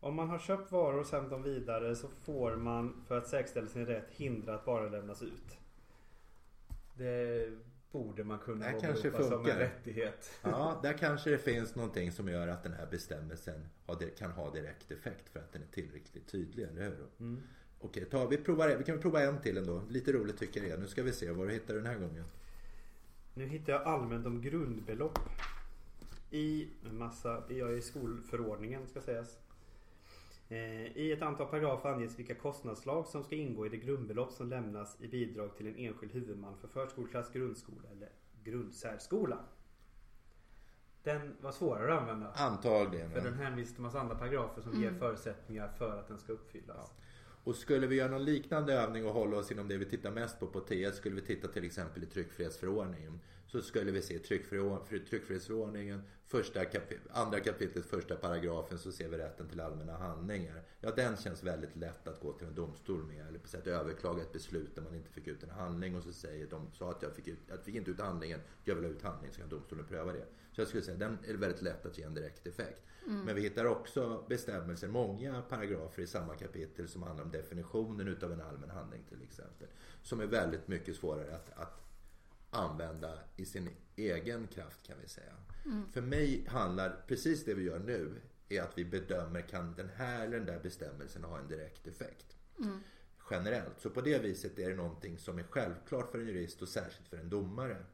[0.00, 3.68] Om man har köpt varor och sänt dem vidare så får man för att säkerställa
[3.68, 5.58] sin rätt hindra att varan lämnas ut.
[6.94, 7.50] Det
[7.92, 9.30] borde man kunna där kanske funkar.
[9.30, 10.30] som en rättighet.
[10.42, 13.68] Ja, där kanske det finns någonting som gör att den här bestämmelsen
[14.18, 17.06] kan ha direkt effekt för att den är tillräckligt tydlig, eller hur?
[17.20, 17.42] Mm.
[17.80, 19.82] Okej, ta, vi, provar, vi kan prova en till ändå.
[19.88, 20.80] Lite roligt tycker jag.
[20.80, 22.24] Nu ska vi se vad du hittar den här gången.
[23.38, 25.18] Nu hittar jag allmänt om grundbelopp.
[26.30, 29.38] I en massa, jag är i skolförordningen ska sägas.
[30.48, 34.48] Eh, I ett antal paragrafer anges vilka kostnadsslag som ska ingå i det grundbelopp som
[34.48, 38.08] lämnas i bidrag till en enskild huvudman för förskoleklass, grundskola eller
[38.44, 39.38] grundsärskola.
[41.02, 42.32] Den var svårare att använda.
[42.32, 43.10] Antagligen.
[43.10, 44.82] För den hänvisar till massa andra paragrafer som mm.
[44.82, 46.94] ger förutsättningar för att den ska uppfyllas.
[46.96, 47.04] Ja.
[47.44, 50.40] Och skulle vi göra någon liknande övning och hålla oss inom det vi tittar mest
[50.40, 53.20] på på T1 skulle vi titta till exempel i tryckfrihetsförordningen.
[53.48, 59.48] Så skulle vi se tryckfrihetsförordningen, första kap andra kapitlet, första paragrafen så ser vi rätten
[59.48, 60.62] till allmänna handlingar.
[60.80, 63.28] Ja, den känns väldigt lätt att gå till en domstol med.
[63.28, 66.12] Eller på sätt överklaga ett beslut där man inte fick ut en handling och så
[66.12, 68.90] säger de sa att jag fick, ut, jag fick inte ut handlingen, jag vill ha
[68.90, 70.26] ut handling så kan domstolen pröva det.
[70.52, 72.82] Så jag skulle säga den är väldigt lätt att ge en direkt effekt.
[73.06, 73.20] Mm.
[73.20, 78.32] Men vi hittar också bestämmelser, många paragrafer i samma kapitel som handlar om definitionen utav
[78.32, 79.68] en allmän handling till exempel.
[80.02, 81.87] Som är väldigt mycket svårare att, att
[82.50, 85.32] använda i sin egen kraft kan vi säga.
[85.92, 90.24] För mig handlar precis det vi gör nu är att vi bedömer kan den här
[90.26, 92.36] eller den där bestämmelsen ha en direkt effekt.
[93.30, 93.80] Generellt.
[93.80, 97.08] Så på det viset är det någonting som är självklart för en jurist och särskilt
[97.08, 97.84] för en domare.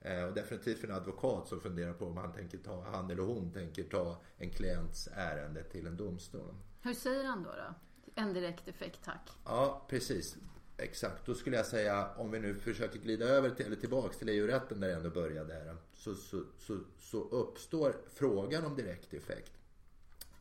[0.00, 3.22] Eh, Och definitivt för en advokat som funderar på om han, tänker ta, han eller
[3.22, 6.54] hon tänker ta en klients ärende till en domstol.
[6.82, 7.50] Hur säger han då?
[7.50, 7.74] då?
[8.14, 9.30] En direkt effekt, tack.
[9.44, 10.36] Ja, precis.
[10.78, 11.26] Exakt.
[11.26, 14.80] Då skulle jag säga, om vi nu försöker glida över till, eller tillbaks till EU-rätten
[14.80, 15.76] där jag ändå började här.
[15.94, 19.52] Så, så, så, så uppstår frågan om direkt effekt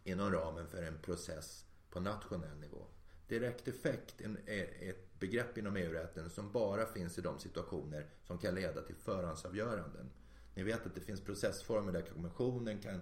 [0.03, 2.85] inom ramen för en process på nationell nivå.
[3.27, 8.55] Direkt effekt är ett begrepp inom EU-rätten som bara finns i de situationer som kan
[8.55, 10.09] leda till förhandsavgöranden.
[10.55, 13.01] Ni vet att det finns processformer där kommissionen kan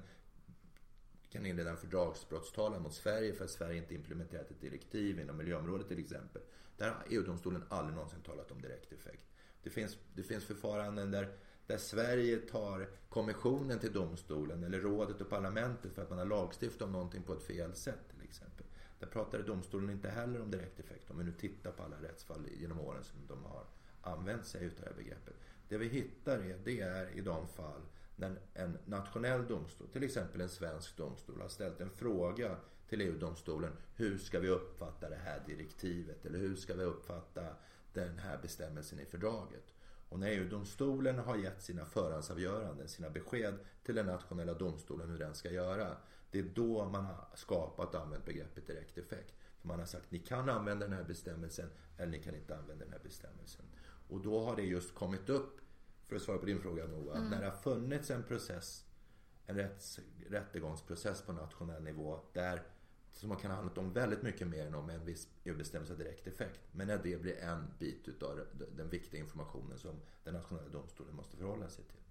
[1.34, 5.88] kan inleda en fördragsbrottstalan mot Sverige för att Sverige inte implementerat ett direktiv inom miljöområdet
[5.88, 6.42] till exempel.
[6.78, 9.26] Där har EU-domstolen aldrig någonsin talat om direkt effekt.
[9.64, 15.30] Det finns, det finns förfaranden där, där Sverige tar kommissionen till domstolen eller rådet och
[15.30, 18.66] parlamentet för att man har lagstiftat om någonting på ett fel sätt till exempel.
[19.00, 22.48] Där pratade domstolen inte heller om direkt effekt om vi nu tittar på alla rättsfall
[22.60, 23.66] genom åren som de har
[24.02, 25.36] använt sig av det här begreppet.
[25.70, 27.82] Det vi hittar är, det är i de fall
[28.16, 32.56] när en nationell domstol, till exempel en svensk domstol, har ställt en fråga
[32.90, 33.72] till EU-domstolen.
[33.96, 36.26] Hur ska vi uppfatta det här direktivet?
[36.26, 37.46] Eller hur ska vi uppfatta
[37.94, 39.74] den här bestämmelsen i fördraget?
[40.10, 45.36] Och när EU-domstolen har gett sina förhandsavgöranden, sina besked till den nationella domstolen hur den
[45.36, 45.98] ska göra.
[46.32, 49.34] Det är då man har skapat och använt begreppet direkt effekt.
[49.62, 52.86] För man har sagt ni kan använda den här bestämmelsen eller ni kan inte använda
[52.86, 53.66] den här bestämmelsen.
[54.10, 55.62] Och då har det just kommit upp,
[56.14, 58.86] för att svara på din fråga Noah, att när det har funnits en process,
[59.46, 60.00] en rätts,
[60.30, 62.62] rättegångsprocess på nationell nivå där
[63.12, 66.28] som man kan ha handlat om väldigt mycket mer än om en viss EU-bestämmelse direkt
[66.28, 66.60] effekt.
[66.72, 68.40] Men när det blir en bit utav
[68.76, 72.02] den viktiga informationen som den nationella domstolen måste förhålla sig till.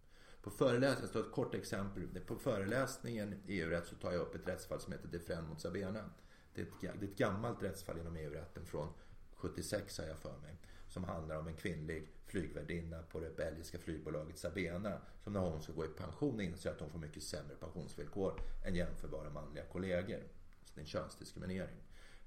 [0.43, 2.21] På föreläsningen, tar ett kort exempel.
[2.27, 6.11] På föreläsningen i EU-rätt så tar jag upp ett rättsfall som heter Defren mot Sabena.
[6.55, 8.88] Det är, ett, det är ett gammalt rättsfall inom EU-rätten från
[9.35, 10.59] 76 har jag för mig.
[10.93, 14.99] Som handlar om en kvinnlig flygvärdinna på det belgiska flygbolaget Sabena.
[15.21, 18.75] Som när hon ska gå i pension inser att hon får mycket sämre pensionsvillkor än
[18.75, 20.23] jämförbara manliga kollegor.
[20.65, 21.77] Så det är en könsdiskriminering.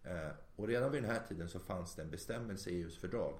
[0.03, 3.33] Eh, och redan vid den här tiden så fanns det en bestämmelse i EUs fördrag.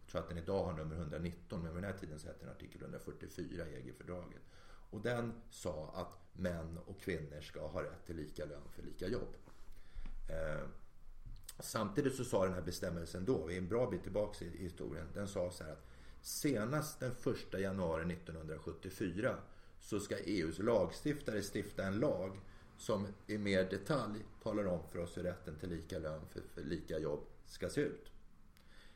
[0.00, 2.44] Jag tror att den idag har nummer 119 men vid den här tiden så hette
[2.44, 4.42] den artikel 144 i EG-fördraget.
[4.90, 9.08] Och den sa att män och kvinnor ska ha rätt till lika lön för lika
[9.08, 9.36] jobb.
[11.64, 15.06] Samtidigt så sa den här bestämmelsen då, vi är en bra bit tillbaka i historien,
[15.14, 15.86] den sa så här att
[16.22, 17.10] senast den
[17.52, 19.36] 1 januari 1974
[19.80, 22.40] så ska EUs lagstiftare stifta en lag
[22.78, 26.62] som i mer detalj talar om för oss hur rätten till lika lön för, för
[26.62, 28.10] lika jobb ska se ut.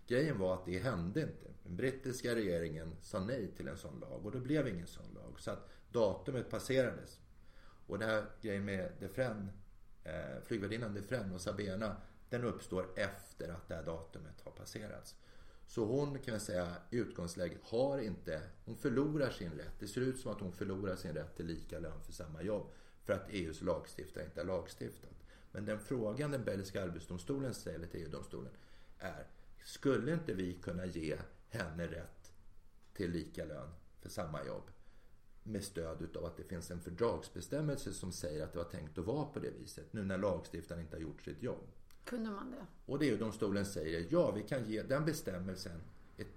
[0.06, 1.46] Grejen var att det hände inte.
[1.64, 5.40] Den brittiska regeringen sa nej till en sån lag och det blev ingen sån lag.
[5.40, 7.20] Så att datumet passerades.
[7.86, 9.50] Och den här grejen med Defren,
[10.04, 11.96] eh, flygvärdinnan Defren och Sabena
[12.30, 15.16] den uppstår efter att det här datumet har passerats.
[15.66, 19.74] Så hon kan jag säga i utgångsläget har inte, hon förlorar sin rätt.
[19.78, 22.66] Det ser ut som att hon förlorar sin rätt till lika lön för samma jobb.
[23.04, 25.10] För att EUs lagstiftare inte har lagstiftat.
[25.52, 28.52] Men den frågan den belgiska arbetsdomstolen ställer till EU-domstolen
[28.98, 29.26] är
[29.64, 32.32] skulle inte vi kunna ge henne rätt
[32.94, 34.70] till lika lön för samma jobb?
[35.42, 39.04] Med stöd utav att det finns en fördragsbestämmelse som säger att det var tänkt att
[39.04, 39.92] vara på det viset.
[39.92, 41.66] Nu när lagstiftaren inte har gjort sitt jobb.
[42.08, 42.66] Kunde man det?
[42.92, 45.80] Och det EU-domstolen säger ja, vi kan ge den bestämmelsen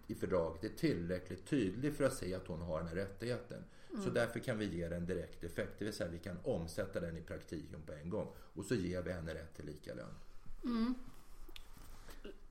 [0.07, 3.63] i fördraget är tillräckligt tydlig för att säga att hon har den här rättigheten.
[4.03, 5.71] Så därför kan vi ge den direkt effekt.
[5.79, 8.27] Det vill säga vi kan omsätta den i praktiken på en gång.
[8.53, 10.15] Och så ger vi henne rätt till lika lön.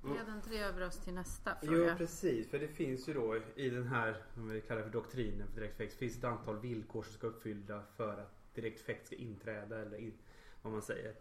[0.03, 1.97] Leder inte det över oss till nästa Jo fråga?
[1.97, 5.61] precis, för det finns ju då i den här, om vi kallar för doktrinen för
[5.61, 9.79] direkt effekt, finns ett antal villkor som ska uppfylla för att direkt effekt ska inträda
[9.79, 10.13] eller in,
[10.63, 11.15] vad man säger.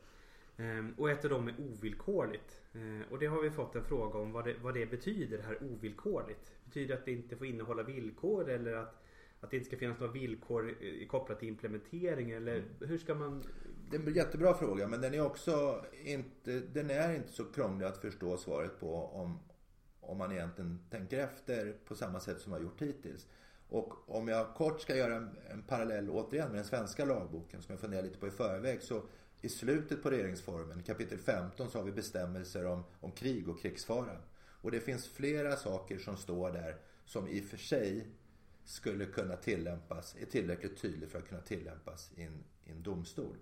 [0.60, 2.62] Ehm, och ett av dem är ovillkorligt.
[2.74, 5.44] Ehm, och det har vi fått en fråga om vad det, vad det betyder, det
[5.44, 6.54] här ovillkorligt.
[6.66, 9.04] Betyder det att det inte får innehålla villkor eller att,
[9.40, 10.76] att det inte ska finnas några villkor
[11.08, 13.44] kopplat till implementering eller hur ska man
[13.92, 17.86] Det är en jättebra fråga men den är också inte, den är inte så krånglig
[17.86, 19.40] att förstå svaret på om,
[20.02, 23.28] om man egentligen tänker efter på samma sätt som vi har gjort hittills.
[23.70, 27.74] Och om jag kort ska göra en, en parallell återigen med den svenska lagboken som
[27.74, 29.02] jag funderar lite på i förväg så
[29.42, 34.18] i slutet på regeringsformen, kapitel 15, så har vi bestämmelser om, om krig och krigsfara.
[34.62, 38.08] Och det finns flera saker som står där som i och för sig
[38.64, 43.38] skulle kunna tillämpas, är tillräckligt tydligt för att kunna tillämpas i en, i en domstol.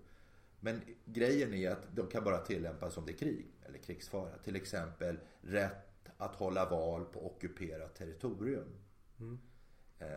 [0.60, 4.38] Men grejen är att de kan bara tillämpas om det är krig eller krigsfara.
[4.38, 8.74] Till exempel rätt att hålla val på ockuperat territorium.
[9.98, 10.08] Eh,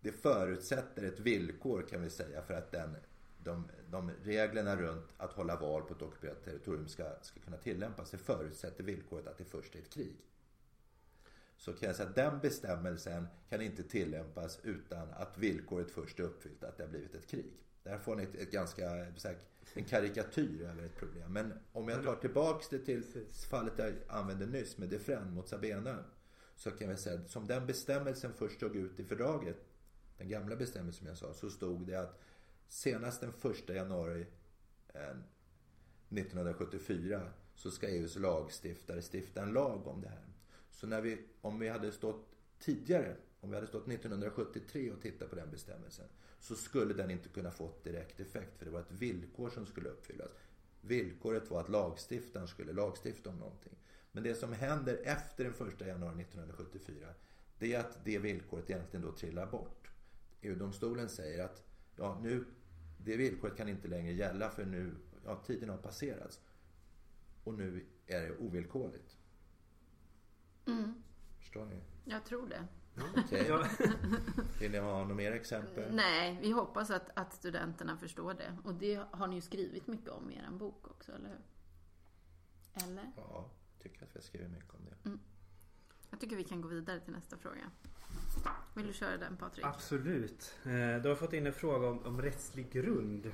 [0.00, 2.96] det förutsätter ett villkor kan vi säga för att den,
[3.44, 8.10] de, de reglerna runt att hålla val på ett ockuperat territorium ska, ska kunna tillämpas.
[8.10, 10.16] Det förutsätter villkoret att det först är ett krig.
[11.56, 16.24] Så kan jag säga att den bestämmelsen kan inte tillämpas utan att villkoret först är
[16.24, 17.52] uppfyllt, att det har blivit ett krig.
[17.82, 19.06] Där får ni ett, ett ganska,
[19.74, 21.32] en karikatyr över ett problem.
[21.32, 23.04] Men om jag tar tillbaks det till
[23.50, 26.04] fallet jag använde nyss med Defren mot Sabena.
[26.56, 29.56] Så kan jag säga att som den bestämmelsen först stod ut i fördraget,
[30.18, 32.20] den gamla bestämmelsen som jag sa, så stod det att
[32.70, 34.26] senast den 1 januari
[34.88, 35.16] eh,
[36.08, 40.24] 1974 så ska EUs lagstiftare stifta en lag om det här.
[40.70, 45.30] Så när vi, om vi hade stått tidigare, om vi hade stått 1973 och tittat
[45.30, 46.06] på den bestämmelsen
[46.38, 49.88] så skulle den inte kunna få direkt effekt för det var ett villkor som skulle
[49.88, 50.30] uppfyllas.
[50.80, 53.78] Villkoret var att lagstiftaren skulle lagstifta om någonting.
[54.12, 57.08] Men det som händer efter den 1 januari 1974
[57.58, 59.90] det är att det villkoret egentligen då trillar bort.
[60.40, 61.62] EU-domstolen säger att
[61.96, 62.44] ja, nu,
[63.04, 66.40] det villkoret kan inte längre gälla för nu, ja, tiden har passerats.
[67.44, 69.16] Och nu är det ovillkorligt.
[70.66, 71.02] Mm.
[71.38, 71.82] Förstår ni?
[72.04, 72.66] Jag tror det.
[73.16, 73.50] Okej.
[74.60, 75.94] Vill ni ha några mer exempel?
[75.94, 78.58] Nej, vi hoppas att, att studenterna förstår det.
[78.64, 81.40] Och det har ni ju skrivit mycket om i er bok också, eller hur?
[82.84, 83.12] Eller?
[83.16, 85.08] Ja, jag tycker att vi har skrivit mycket om det.
[85.08, 85.20] Mm.
[86.10, 87.70] Jag tycker vi kan gå vidare till nästa fråga.
[88.74, 89.66] Vill du köra den Patrik?
[89.66, 90.54] Absolut.
[90.64, 93.26] Eh, du har fått in en fråga om, om rättslig grund.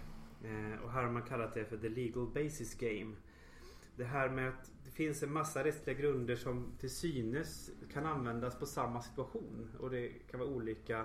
[0.45, 3.17] Eh, och här har man kallat det för the legal basis game.
[3.97, 8.59] Det här med att det finns en massa rättsliga grunder som till synes kan användas
[8.59, 9.71] på samma situation.
[9.81, 11.01] Och det kan vara olika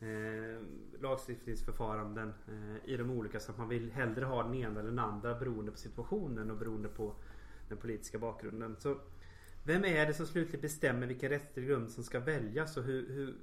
[0.00, 0.62] eh,
[1.00, 4.98] lagstiftningsförfaranden eh, i de olika så att man vill hellre ha den ena eller den
[4.98, 7.14] andra beroende på situationen och beroende på
[7.68, 8.76] den politiska bakgrunden.
[8.78, 8.96] Så
[9.64, 13.34] vem är det som slutligt bestämmer vilka rättslig grund som ska väljas och hur, hur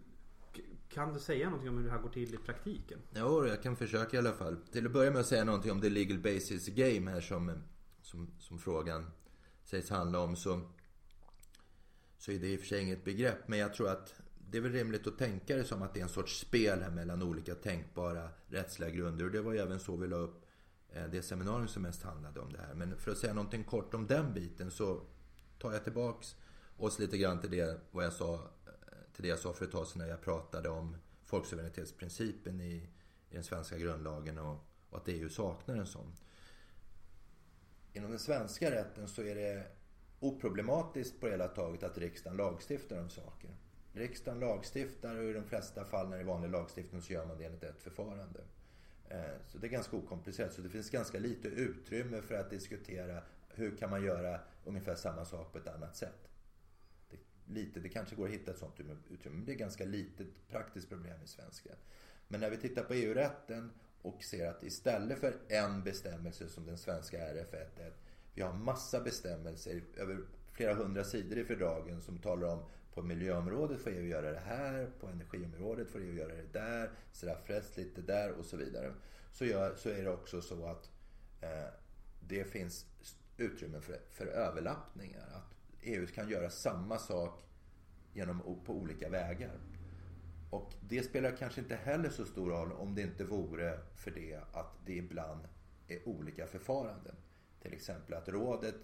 [0.89, 2.99] kan du säga någonting om hur det här går till i praktiken?
[3.15, 4.57] Jo, jag kan försöka i alla fall.
[4.71, 7.51] Till att börja med att säga någonting om the legal basis game här som,
[8.01, 9.11] som, som frågan
[9.63, 10.35] sägs handla om.
[10.35, 10.61] Så,
[12.17, 13.47] så är det i och för sig inget begrepp.
[13.47, 14.13] Men jag tror att
[14.49, 16.91] det är väl rimligt att tänka det som att det är en sorts spel här
[16.91, 19.25] mellan olika tänkbara rättsliga grunder.
[19.25, 20.45] Och det var ju även så vi la upp
[20.89, 22.73] eh, det seminarium som mest handlade om det här.
[22.73, 25.01] Men för att säga någonting kort om den biten så
[25.61, 26.35] tar jag tillbaks
[26.77, 28.49] oss lite grann till det, vad jag sa,
[29.13, 30.95] till det jag sa för ett tag sedan när jag pratade om
[31.25, 32.89] folksuveränitetsprincipen i,
[33.29, 34.57] i den svenska grundlagen och,
[34.89, 36.15] och att EU saknar en sån.
[37.93, 39.63] Inom den svenska rätten så är det
[40.19, 43.49] oproblematiskt på det hela taget att riksdagen lagstiftar om saker.
[43.93, 47.37] Riksdagen lagstiftar och i de flesta fall när det är vanlig lagstiftning så gör man
[47.37, 48.39] det enligt ett förfarande.
[49.09, 50.53] Eh, så det är ganska okomplicerat.
[50.53, 53.23] Så det finns ganska lite utrymme för att diskutera
[53.55, 56.29] hur kan man göra ungefär samma sak på ett annat sätt.
[57.09, 60.27] Det, lite, det kanske går att hitta ett sånt utrymme, men det är ganska litet
[60.49, 61.85] praktiskt problem i svensk rätt.
[62.27, 66.77] Men när vi tittar på EU-rätten och ser att istället för en bestämmelse som den
[66.77, 67.91] svenska RF1
[68.33, 73.81] vi har massa bestämmelser över flera hundra sidor i fördragen som talar om på miljöområdet
[73.81, 78.31] får EU göra det här, på energiområdet får EU göra det där, straffrättsligt det där
[78.31, 78.93] och så vidare.
[79.31, 80.91] Så, gör, så är det också så att
[81.41, 81.73] eh,
[82.19, 82.85] det finns
[83.41, 85.27] utrymme för, för överlappningar.
[85.33, 87.43] Att EU kan göra samma sak
[88.13, 89.59] genom, på olika vägar.
[90.49, 94.39] Och det spelar kanske inte heller så stor roll om det inte vore för det
[94.51, 95.47] att det ibland
[95.87, 97.15] är olika förfaranden.
[97.61, 98.75] Till exempel att rådet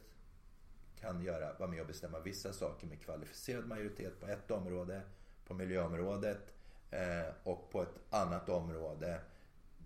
[1.00, 5.02] kan göra, vara med och bestämma vissa saker med kvalificerad majoritet på ett område,
[5.46, 6.54] på miljöområdet
[6.92, 9.22] eh, och på ett annat område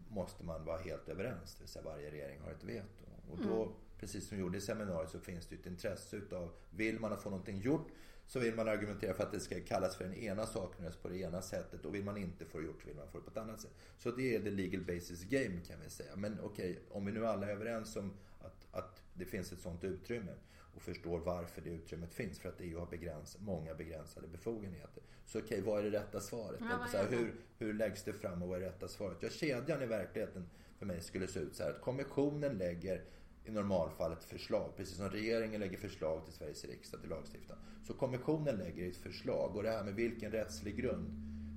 [0.09, 1.55] måste man vara helt överens.
[1.55, 3.05] Det vill säga varje regering har ett veto.
[3.31, 6.51] Och då mm precis som vi gjorde i seminariet, så finns det ett intresse utav,
[6.69, 7.87] vill man få någonting gjort
[8.31, 11.17] så vill man argumentera för att det ska kallas för den ena saken på det
[11.17, 13.37] ena sättet och vill man inte få det gjort vill man få det på ett
[13.37, 13.71] annat sätt.
[13.97, 16.15] Så det är the legal basis game kan vi säga.
[16.15, 19.59] Men okej, okay, om vi nu alla är överens om att, att det finns ett
[19.59, 20.31] sådant utrymme
[20.75, 25.03] och förstår varför det utrymmet finns för att EU har begräns, många begränsade befogenheter.
[25.25, 26.59] Så okej, okay, vad är det rätta svaret?
[26.59, 29.17] Ja, så här, hur, hur läggs det fram och vad är det rätta svaret?
[29.19, 30.49] Ja, kedjan i verkligheten
[30.79, 33.03] för mig skulle se ut så här att kommissionen lägger
[33.45, 34.75] i normalfallet förslag.
[34.77, 37.61] Precis som regeringen lägger förslag till Sveriges riksdag till lagstiftaren.
[37.83, 41.07] Så kommissionen lägger ett förslag och det här med vilken rättslig grund,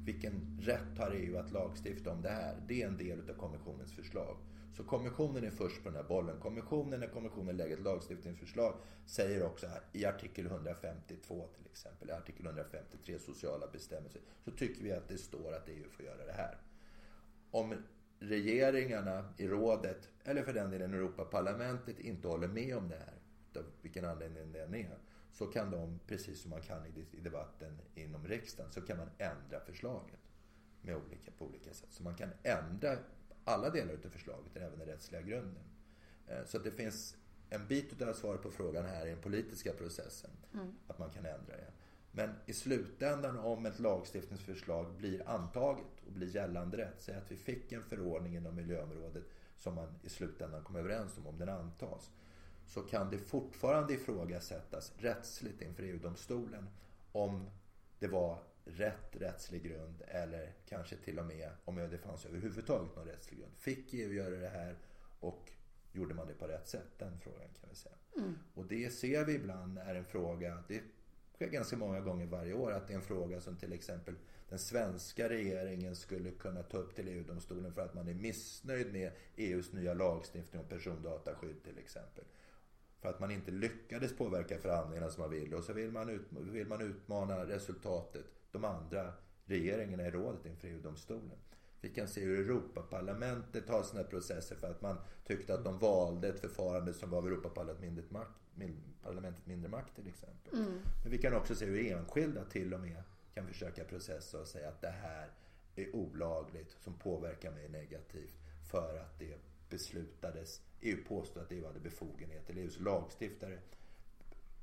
[0.05, 2.57] vilken rätt har EU att lagstifta om det här?
[2.69, 4.37] Det är en del av kommissionens förslag.
[4.77, 6.41] Så kommissionen är först på den här bollen.
[6.41, 8.75] Kommissionen, när kommissionen lägger ett lagstiftningsförslag,
[9.07, 14.85] säger också här, i artikel 152 till exempel, i artikel 153 sociala bestämmelser, så tycker
[14.85, 16.57] vi att det står att EU får göra det här.
[17.51, 17.75] Om
[18.29, 23.15] regeringarna i rådet, eller för den delen Europaparlamentet, inte håller med om det här,
[23.61, 24.99] av vilken anledning det än är,
[25.33, 29.61] så kan de, precis som man kan i debatten inom riksdagen, så kan man ändra
[29.61, 30.21] förslaget.
[30.83, 31.89] med olika, på olika sätt.
[31.91, 32.97] Så man kan ändra
[33.45, 35.65] alla delar av förslaget, även den rättsliga grunden.
[36.27, 37.17] Eh, så det finns
[37.51, 40.31] en bit av svaret på frågan här i den politiska processen.
[40.55, 40.75] Mm.
[40.87, 41.73] Att man kan ändra det.
[42.13, 47.37] Men i slutändan om ett lagstiftningsförslag blir antaget och blir gällande rätt, säg att vi
[47.37, 49.25] fick en förordning inom miljöområdet
[49.57, 52.11] som man i slutändan kom överens om, om den antas,
[52.67, 56.69] så kan det fortfarande ifrågasättas rättsligt inför EU-domstolen
[57.13, 57.51] om
[57.99, 63.07] det var rätt rättslig grund eller kanske till och med om det fanns överhuvudtaget någon
[63.07, 63.53] rättslig grund.
[63.57, 64.77] Fick EU göra det här
[65.21, 65.53] och
[65.93, 66.99] gjorde man det på rätt sätt?
[66.99, 67.95] Den frågan kan vi säga.
[68.17, 68.39] Mm.
[68.55, 70.83] Och det ser vi ibland är en fråga, det
[71.35, 74.15] sker ganska många gånger varje år, att det är en fråga som till exempel
[74.49, 79.13] den svenska regeringen skulle kunna ta upp till EU-domstolen för att man är missnöjd med
[79.37, 82.25] EUs nya lagstiftning om persondataskydd till exempel.
[83.01, 86.23] För att man inte lyckades påverka förhandlingarna som man ville och så vill man, ut,
[86.31, 89.13] vill man utmana resultatet, de andra
[89.45, 91.39] regeringarna i rådet inför EU-domstolen.
[91.81, 96.29] Vi kan se hur Europaparlamentet har sina processer för att man tyckte att de valde
[96.29, 98.11] ett förfarande som gav Europaparlamentet
[99.47, 100.59] mindre makt, till exempel.
[100.59, 100.79] Mm.
[101.03, 103.03] Men vi kan också se hur enskilda till och med
[103.35, 105.31] kan försöka processa och säga att det här
[105.77, 108.35] är olagligt som påverkar mig negativt
[108.71, 109.39] för att det
[109.71, 113.59] beslutades, EU påstod att EU hade befogenhet, eller EUs lagstiftare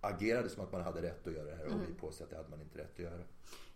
[0.01, 1.85] agerade som att man hade rätt att göra det här och mm.
[1.87, 3.23] vi påstod att det hade man inte rätt att göra.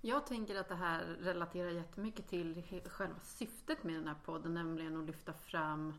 [0.01, 4.97] Jag tänker att det här relaterar jättemycket till själva syftet med den här podden, nämligen
[4.97, 5.93] att lyfta fram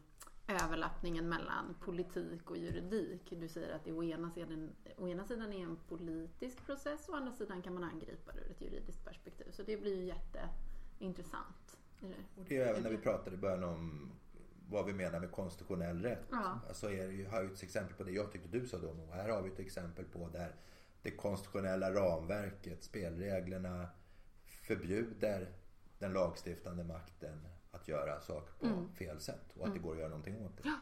[0.48, 3.32] överlappningen mellan politik och juridik.
[3.40, 7.14] Du säger att det å ena, sidan, å ena sidan är en politisk process och
[7.14, 9.46] å andra sidan kan man angripa det ur ett juridiskt perspektiv.
[9.50, 11.78] Så det blir ju jätteintressant.
[12.36, 14.12] Och det är även när vi pratade i början om
[14.68, 16.26] vad vi menar med konstitutionell rätt.
[16.30, 16.60] Ja.
[16.68, 18.88] Alltså är det ju, har ju ett exempel på det jag tyckte du sa då
[18.88, 20.54] och Här har vi ett exempel på där
[21.02, 23.88] det konstitutionella ramverket, spelreglerna
[24.44, 25.52] förbjuder
[25.98, 27.46] den lagstiftande makten
[27.76, 28.88] att göra saker på mm.
[28.88, 29.78] fel sätt och att mm.
[29.78, 30.68] det går att göra någonting åt det.
[30.68, 30.76] Ja.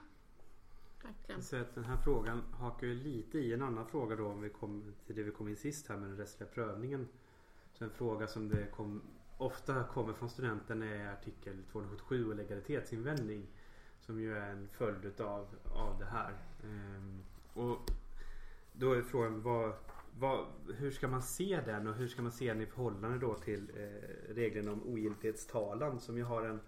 [1.02, 1.42] Verkligen.
[1.42, 4.48] Så att den här frågan hakar ju lite i en annan fråga då om vi
[4.48, 7.08] kommer till det vi kom in sist här med den rättsliga prövningen.
[7.72, 9.02] Så en fråga som det kom,
[9.38, 13.46] ofta kommer från studenten är artikel 277 och legalitetsinvändning.
[14.00, 16.32] Som ju är en följd utav, av det här.
[16.64, 17.22] Ehm,
[17.52, 17.90] och
[18.72, 19.72] då är frågan vad,
[20.18, 23.34] vad, hur ska man se den och hur ska man se den i förhållande då
[23.34, 26.60] till eh, reglerna om ogiltighetstalan som ju har en,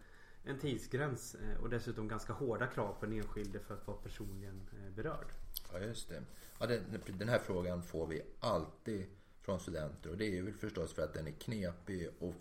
[0.47, 4.61] en tidsgräns eh, och dessutom ganska hårda krav på den enskilde för att vara personligen
[4.73, 5.33] eh, berörd.
[5.73, 6.23] Ja just det.
[6.61, 9.07] Ja, den, den här frågan får vi alltid
[9.41, 12.35] från studenter och det är ju förstås för att den är knepig och,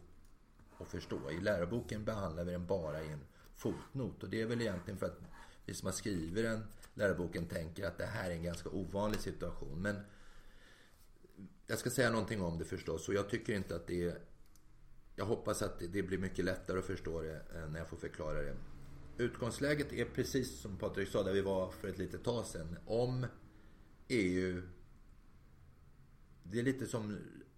[0.88, 1.32] förstå.
[1.32, 3.22] I läroboken behandlar vi den bara i en
[3.56, 5.20] fotnot och det är väl egentligen för att
[5.66, 9.82] vi som har skrivit den läroboken tänker att det här är en ganska ovanlig situation.
[9.82, 9.96] Men
[11.68, 14.20] jag ska säga någonting om det förstås och jag tycker inte att det är...
[15.16, 18.42] Jag hoppas att det blir mycket lättare att förstå det eh, när jag får förklara
[18.42, 18.56] det.
[19.18, 22.78] Utgångsläget är precis som Patrik sa, där vi var för ett litet tag sedan.
[22.86, 23.26] Om
[24.08, 24.62] EU...
[26.44, 27.18] Det är lite som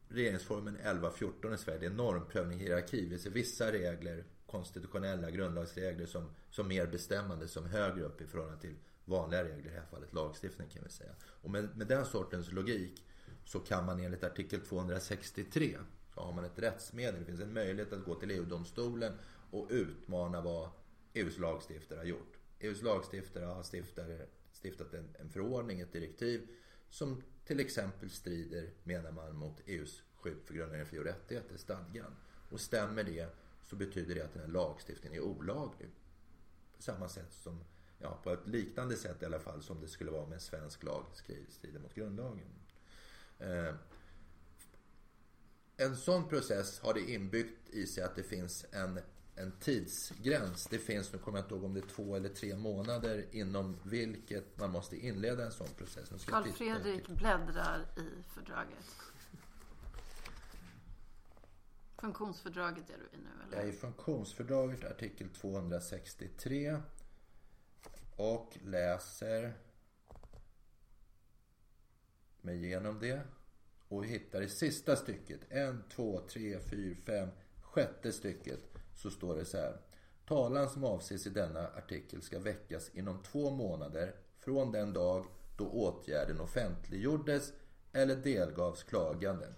[0.09, 1.79] regeringsformen 11.14 i Sverige.
[1.79, 3.05] Det är normprövning, hierarki.
[3.05, 8.61] Det är vissa regler, konstitutionella grundlagsregler som, som mer bestämmande, som högre upp i förhållande
[8.61, 11.11] till vanliga regler, i det här fallet lagstiftning kan vi säga.
[11.23, 13.03] Och med, med den sortens logik
[13.45, 15.77] så kan man enligt artikel 263
[16.18, 17.20] så har man ett rättsmedel.
[17.20, 19.13] Det finns en möjlighet att gå till EU-domstolen
[19.51, 20.70] och utmana vad
[21.13, 22.38] EUs lagstiftare har gjort.
[22.59, 23.63] EUs lagstiftare har
[24.63, 26.47] stiftat en, en förordning, ett direktiv
[26.89, 32.15] som till exempel strider, menar man, mot EUs skydd för grundläggande fri och rättigheter, stadgan.
[32.49, 35.89] Och stämmer det så betyder det att den här lagstiftningen är olaglig.
[36.76, 37.63] På samma sätt som,
[37.99, 40.84] ja på ett liknande sätt i alla fall som det skulle vara med en svensk
[40.84, 41.03] lag
[41.49, 42.49] strider mot grundlagen.
[43.39, 43.76] Eh,
[45.78, 48.99] en sån process har det inbyggt i sig att det finns en,
[49.36, 50.67] en tidsgräns.
[50.69, 53.80] Det finns, nu kommer jag inte ihåg om det är två eller tre månader inom
[53.84, 56.25] vilket man måste inleda en sån process.
[56.25, 58.86] Carl Fredrik bläddrar i fördraget.
[61.97, 63.57] Funktionsfördraget är du i nu eller?
[63.57, 66.78] Jag är i funktionsfördraget artikel 263
[68.15, 69.53] och läser
[72.41, 73.21] mig igenom det
[73.88, 77.29] och hittar i sista stycket, en, två, tre, fyra, fem,
[77.61, 78.59] sjätte stycket
[78.95, 79.77] så står det så här.
[80.25, 85.25] Talan som avses i denna artikel ska väckas inom två månader från den dag
[85.57, 87.53] då åtgärden offentliggjordes
[87.93, 89.53] eller delgavs klaganden.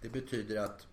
[0.00, 0.86] Det betyder att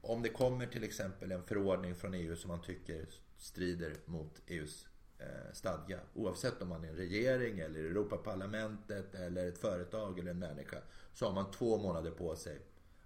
[0.00, 3.06] om det kommer till exempel en förordning från EU som man tycker
[3.38, 4.88] strider mot EUs
[5.22, 6.00] Eh, stadga.
[6.14, 10.78] Oavsett om man är en regering eller Europaparlamentet eller ett företag eller en människa.
[11.12, 12.58] Så har man två månader på sig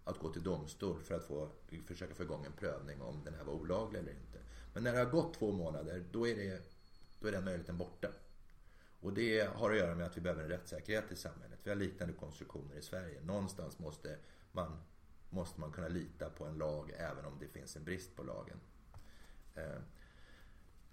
[0.05, 1.49] att gå till domstol för att få,
[1.87, 4.39] försöka få igång en prövning om den här var olaglig eller inte.
[4.75, 6.63] Men när det har gått två månader, då är, det,
[7.21, 8.09] då är den möjligheten borta.
[9.01, 11.59] Och det har att göra med att vi behöver en rättssäkerhet i samhället.
[11.63, 13.21] Vi har liknande konstruktioner i Sverige.
[13.21, 14.17] Någonstans måste
[14.53, 14.79] man,
[15.31, 18.61] måste man kunna lita på en lag även om det finns en brist på lagen.
[19.55, 19.81] Eh,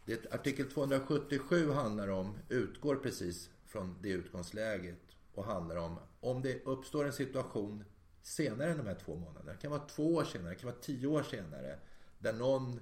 [0.06, 5.00] det artikel 277 handlar om, utgår precis från det utgångsläget
[5.34, 7.84] och handlar om om det uppstår en situation
[8.22, 9.52] senare än de här två månaderna.
[9.52, 11.80] Det kan vara två år senare, det kan vara tio år senare.
[12.20, 12.80] Där någon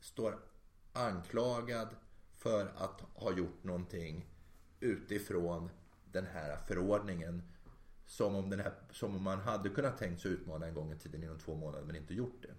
[0.00, 0.38] står
[0.92, 1.88] anklagad
[2.36, 4.26] för att ha gjort någonting
[4.80, 5.70] utifrån
[6.04, 7.42] den här förordningen.
[8.06, 10.98] Som om, den här, som om man hade kunnat tänkt sig utmana en gång i
[10.98, 12.54] tiden inom två månader men inte gjort det.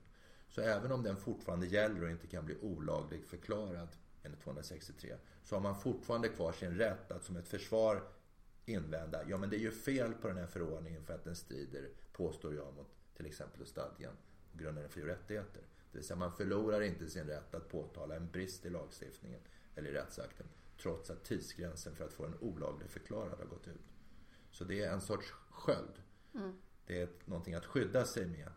[0.56, 3.88] Så även om den fortfarande gäller och inte kan bli olaglig förklarad
[4.24, 8.04] enligt 263 så har man fortfarande kvar sin rätt att som ett försvar
[8.66, 11.90] invända ja men det är ju fel på den här förordningen för att den strider,
[12.12, 12.88] påstår jag, mot
[13.18, 14.14] till exempel stadgan
[14.54, 15.62] och grundaren för rättigheter.
[15.92, 19.40] Det vill säga man förlorar inte sin rätt att påtala en brist i lagstiftningen
[19.76, 20.48] eller i rättsakten
[20.82, 23.94] trots att tidsgränsen för att få den olaglig förklarad har gått ut.
[24.52, 26.02] Så det är en sorts sköld.
[26.36, 26.54] Mm.
[26.86, 28.50] Det är någonting att skydda sig med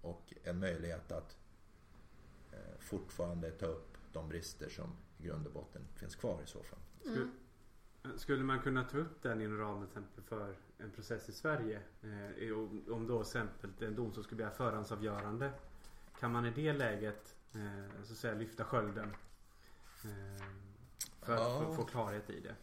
[0.00, 1.36] och en möjlighet att
[2.90, 6.78] fortfarande ta upp de brister som i grund och botten finns kvar i så fall.
[7.06, 7.30] Mm.
[8.16, 11.80] Skulle man kunna ta upp den inom ramen exempel för en process i Sverige?
[12.02, 15.50] Eh, om då exempel en domstol skulle begära förhandsavgörande.
[16.20, 19.10] Kan man i det läget eh, så att säga lyfta skölden?
[20.04, 20.44] Eh,
[21.22, 21.74] för att ja.
[21.76, 22.54] få klarhet i det.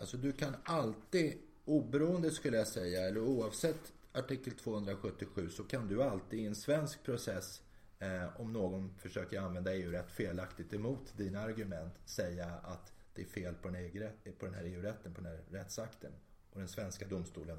[0.00, 6.02] Alltså du kan alltid, oberoende skulle jag säga, eller oavsett artikel 277 så kan du
[6.02, 7.62] alltid i en svensk process
[8.00, 13.54] eh, om någon försöker använda EU-rätt felaktigt emot dina argument säga att det är fel
[13.54, 16.12] på den, EU på den här EU-rätten, på den här rättsakten.
[16.50, 17.58] Och den svenska domstolen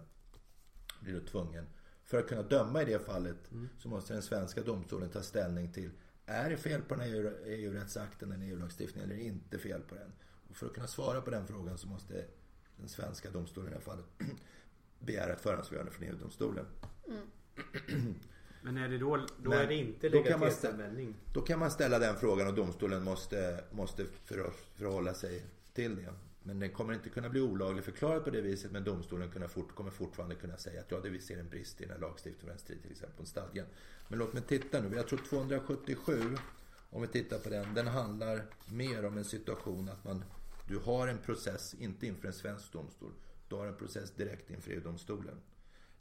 [0.99, 1.65] blir då tvungen,
[2.03, 3.69] för att kunna döma i det fallet mm.
[3.77, 5.91] så måste den svenska domstolen ta ställning till
[6.25, 10.11] är det fel på den här EU-rättsakten, den EU-lagstiftningen, eller inte fel på den?
[10.49, 12.25] Och för att kunna svara på den frågan så måste
[12.77, 14.05] den svenska domstolen i det här fallet
[14.99, 16.65] begära ett förhandsavgörande från EU-domstolen.
[17.07, 18.13] Mm.
[18.61, 21.15] Men är det då, då Men är det inte legalitetsanvändning?
[21.33, 26.13] Då kan man ställa den frågan och domstolen måste, måste för, förhålla sig till det.
[26.43, 29.75] Men den kommer inte kunna bli olaglig förklarad på det viset men domstolen kunna fort,
[29.75, 32.57] kommer fortfarande kunna säga att ja, det vi ser en brist i den här lagstiftningen
[32.57, 33.65] strid till exempel på stadgan.
[34.07, 34.95] Men låt mig titta nu.
[34.95, 36.37] Jag tror 277,
[36.89, 40.23] om vi tittar på den, den handlar mer om en situation att man,
[40.67, 43.11] du har en process, inte inför en svensk domstol.
[43.47, 45.35] Du har en process direkt inför EU-domstolen.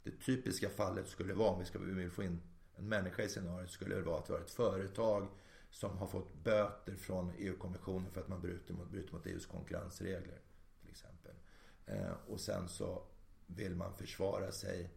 [0.03, 2.39] Det typiska fallet skulle vara, om vi ska vi vill få in
[2.81, 5.27] en människa i scenariot, skulle det vara att har ett företag
[5.69, 10.39] som har fått böter från EU-kommissionen för att man bryter mot, bryter mot EUs konkurrensregler.
[10.81, 11.35] till exempel.
[11.85, 13.03] Eh, och sen så
[13.47, 14.89] vill man försvara sig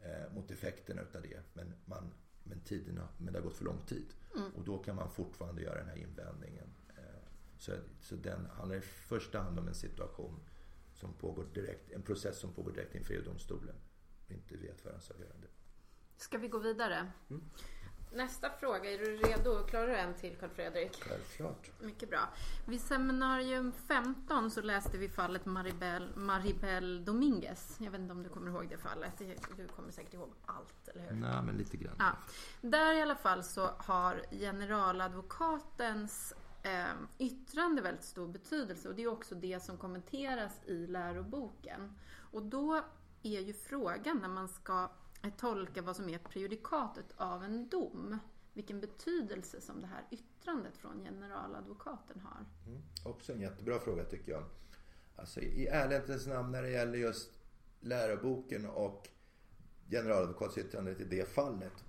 [0.00, 1.42] eh, mot effekterna utav det.
[1.52, 2.10] Men, man,
[2.42, 4.14] men, tiden, men det har gått för lång tid.
[4.36, 4.50] Mm.
[4.50, 6.74] Och då kan man fortfarande göra den här invändningen.
[6.96, 7.20] Eh,
[7.58, 10.40] så, så den handlar i första hand om en situation
[10.94, 13.76] som pågår direkt, en process som pågår direkt inför EU-domstolen.
[14.28, 15.46] Inte via ett förhandsavgörande.
[16.18, 17.12] Ska vi gå vidare?
[17.30, 17.42] Mm.
[18.12, 19.64] Nästa fråga, är du redo?
[19.64, 21.02] Klarar du en till Carl Fredrik?
[21.02, 21.70] Självklart.
[21.80, 22.28] Mycket bra.
[22.66, 27.76] Vid seminarium 15 så läste vi fallet Maribel, Maribel Dominguez.
[27.80, 29.22] Jag vet inte om du kommer ihåg det fallet.
[29.56, 31.16] Du kommer säkert ihåg allt, eller hur?
[31.16, 31.94] Nej, men lite grann.
[31.98, 32.12] Ja.
[32.60, 36.84] Där i alla fall så har generaladvokatens eh,
[37.18, 41.98] yttrande väldigt stor betydelse och det är också det som kommenteras i läroboken.
[42.32, 42.84] Och då
[43.22, 44.90] är ju frågan när man ska
[45.38, 48.18] tolka vad som är prejudikatet av en dom.
[48.52, 52.44] Vilken betydelse som det här yttrandet från generaladvokaten har.
[52.66, 52.82] Mm.
[53.04, 54.44] Också en jättebra fråga tycker jag.
[55.16, 57.30] Alltså, I ärlighetens namn när det gäller just
[57.80, 59.08] läroboken och
[59.90, 61.84] generaladvokatsyttrandet i det fallet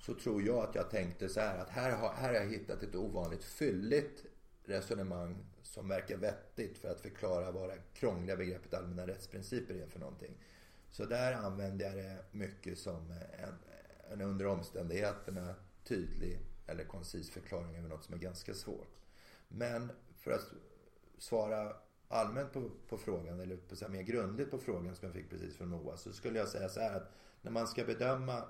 [0.00, 2.82] så tror jag att jag tänkte så här att här har, här har jag hittat
[2.82, 4.24] ett ovanligt fylligt
[4.64, 9.98] resonemang som verkar vettigt för att förklara vad det krångliga begreppet allmänna rättsprinciper är för
[9.98, 10.36] någonting.
[10.96, 13.54] Så där använde jag det mycket som en,
[14.12, 18.96] en under omständigheterna tydlig eller koncis förklaring över något som är ganska svårt.
[19.48, 20.52] Men för att
[21.18, 21.76] svara
[22.08, 25.56] allmänt på, på frågan, eller på, här, mer grundligt på frågan som jag fick precis
[25.56, 28.42] från Moa, så skulle jag säga så här att när man ska bedöma,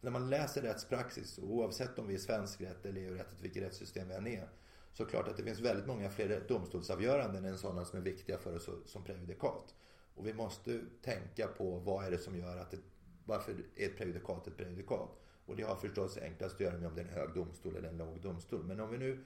[0.00, 4.14] när man läser rättspraxis, oavsett om vi är svensk rätt eller EU-rätt, vilket rättssystem vi
[4.14, 4.48] än är,
[4.92, 8.56] så klart att det finns väldigt många fler domstolsavgöranden än sådana som är viktiga för
[8.56, 9.74] oss som prejudikat.
[10.14, 12.84] Och vi måste tänka på vad är det som gör att ett,
[13.24, 15.10] varför är ett prejudikat ett prejudikat?
[15.46, 17.88] Och det har förstås enklast att göra med om det är en hög domstol eller
[17.88, 18.64] en låg domstol.
[18.64, 19.24] Men om vi nu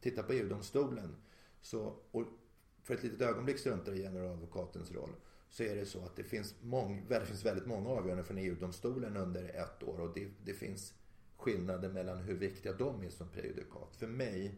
[0.00, 1.16] tittar på EU-domstolen
[1.60, 2.24] så, och
[2.82, 5.10] för ett litet ögonblick struntar i generaladvokatens roll,
[5.50, 9.16] så är det så att det finns, mång, det finns väldigt många avgöranden från EU-domstolen
[9.16, 10.94] under ett år och det, det finns
[11.36, 13.96] skillnader mellan hur viktiga de är som prejudikat.
[13.96, 14.54] För mig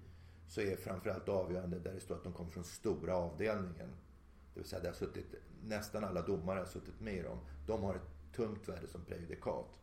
[0.48, 3.88] så är framförallt avgörande där det står att de kommer från stora avdelningen.
[4.54, 5.34] Det vill säga det har suttit,
[5.64, 7.38] nästan alla domare har suttit med i dem.
[7.66, 9.80] De har ett tungt värde som prejudikat.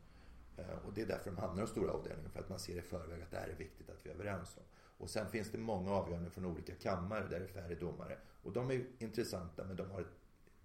[0.57, 2.81] Eh, och det är därför de hamnar i stora avdelningen, för att man ser i
[2.81, 4.63] förväg att det här är viktigt att vi är överens om.
[4.97, 8.17] Och sen finns det många avgöranden från olika kammare där det är färre domare.
[8.43, 10.07] Och de är intressanta men de har ett,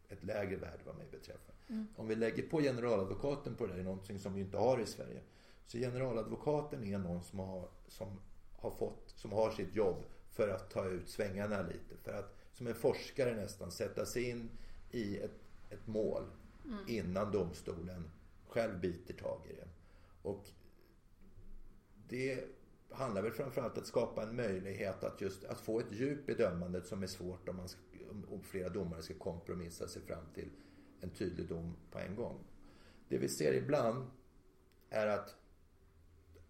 [0.09, 1.55] ett lägre värde vad mig beträffar.
[1.69, 1.87] Mm.
[1.97, 4.87] Om vi lägger på generaladvokaten på det, det är någonting som vi inte har i
[4.87, 5.21] Sverige.
[5.67, 8.21] Så generaladvokaten är någon som har, som
[8.53, 11.97] har, fått, som har sitt jobb för att ta ut svängarna lite.
[12.03, 14.51] För att som en forskare nästan sätta sig in
[14.95, 15.41] i ett,
[15.71, 16.23] ett mål
[16.65, 16.79] mm.
[16.89, 18.11] innan domstolen
[18.49, 19.69] själv biter tag i det.
[20.23, 20.49] Och
[22.09, 22.45] det
[22.91, 26.35] handlar väl framförallt om att skapa en möjlighet att just att få ett djup i
[26.35, 27.69] dömandet som är svårt om, man
[28.29, 30.49] om flera domare ska kompromissa sig fram till
[31.01, 32.39] en tydlig dom på en gång.
[33.09, 34.07] Det vi ser ibland
[34.91, 35.37] är att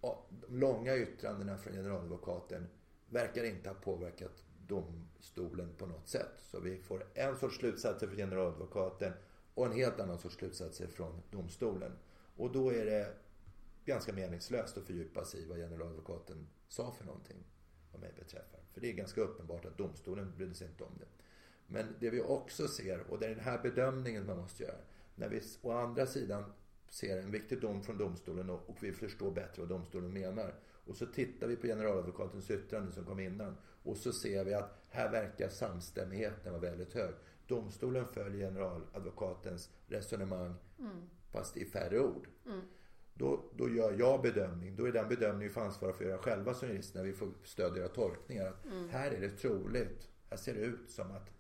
[0.01, 0.17] de
[0.49, 2.67] långa yttrandena från generaladvokaten
[3.09, 6.33] verkar inte ha påverkat domstolen på något sätt.
[6.37, 9.13] Så vi får en sorts slutsatser från generaladvokaten
[9.55, 11.93] och en helt annan sorts slutsatser från domstolen.
[12.37, 13.15] Och då är det
[13.85, 17.45] ganska meningslöst att fördjupa sig i vad generaladvokaten sa för någonting,
[17.93, 18.61] vad mig beträffar.
[18.73, 21.07] För det är ganska uppenbart att domstolen brydde sig inte om det.
[21.67, 24.79] Men det vi också ser, och det är den här bedömningen man måste göra,
[25.15, 26.53] när vi å andra sidan
[26.89, 30.55] ser en viktig dom från domstolen och, och vi förstår bättre vad domstolen menar.
[30.87, 34.85] Och så tittar vi på generaladvokatens yttrande som kom innan och så ser vi att
[34.89, 37.15] här verkar samstämmigheten vara väldigt hög.
[37.47, 41.09] Domstolen följer generaladvokatens resonemang mm.
[41.33, 42.29] fast i färre ord.
[42.47, 42.61] Mm.
[43.15, 46.23] Då, då gör jag bedömning, då är den bedömningen vi får ansvara för att göra
[46.23, 48.57] själva som jurister när vi får stödja tolkningar.
[48.67, 48.89] Mm.
[48.89, 51.31] Här är det troligt, här ser det ut som att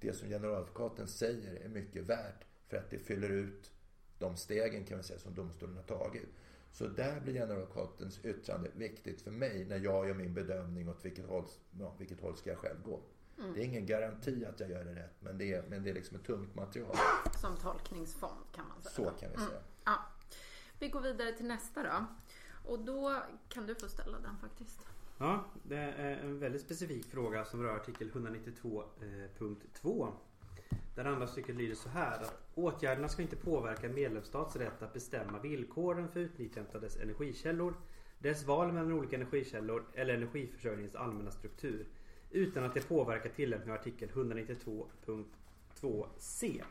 [0.00, 3.70] det som generaladvokaten säger är mycket värt för att det fyller ut
[4.18, 6.28] de stegen kan man säga som domstolen har tagit.
[6.72, 11.26] Så där blir generaladvokatens yttrande viktigt för mig när jag gör min bedömning åt vilket
[11.26, 11.44] håll,
[11.78, 13.00] ja, vilket håll ska jag själv gå.
[13.38, 13.54] Mm.
[13.54, 15.94] Det är ingen garanti att jag gör det rätt men det är, men det är
[15.94, 16.96] liksom ett tungt material.
[17.40, 18.94] Som tolkningsfond kan man säga.
[18.94, 19.48] Så kan vi säga.
[19.48, 19.62] Mm.
[19.84, 19.98] Ja.
[20.78, 22.06] Vi går vidare till nästa då.
[22.64, 24.80] Och då kan du få ställa den faktiskt.
[25.18, 30.12] Ja, det är en väldigt specifik fråga som rör artikel 192.2.
[31.00, 35.38] Där andra stycket lyder så här att åtgärderna ska inte påverka medlemsstats rätt att bestämma
[35.38, 37.74] villkoren för utnyttjandet av dess energikällor,
[38.18, 41.86] dess val mellan olika energikällor eller energiförsörjningens allmänna struktur
[42.30, 46.62] utan att det påverkar tillämpningen av artikel 192.2c.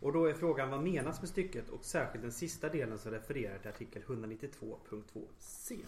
[0.00, 3.58] Och då är frågan vad menas med stycket och särskilt den sista delen som refererar
[3.58, 5.84] till artikel 192.2c.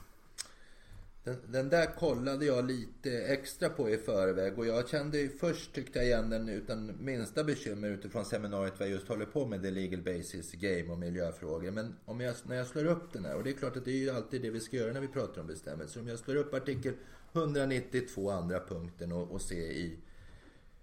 [1.25, 5.99] Den, den, där kollade jag lite extra på i förväg och jag kände först tyckte
[5.99, 9.71] jag igen den utan minsta bekymmer utifrån seminariet vad jag just håller på med, the
[9.71, 11.71] legal basis game och miljöfrågor.
[11.71, 13.91] Men om jag, när jag slår upp den här, och det är klart att det
[13.91, 16.01] är ju alltid det vi ska göra när vi pratar om bestämmelser.
[16.01, 16.95] Om jag slår upp artikel
[17.33, 19.99] 192 andra punkten och, och ser i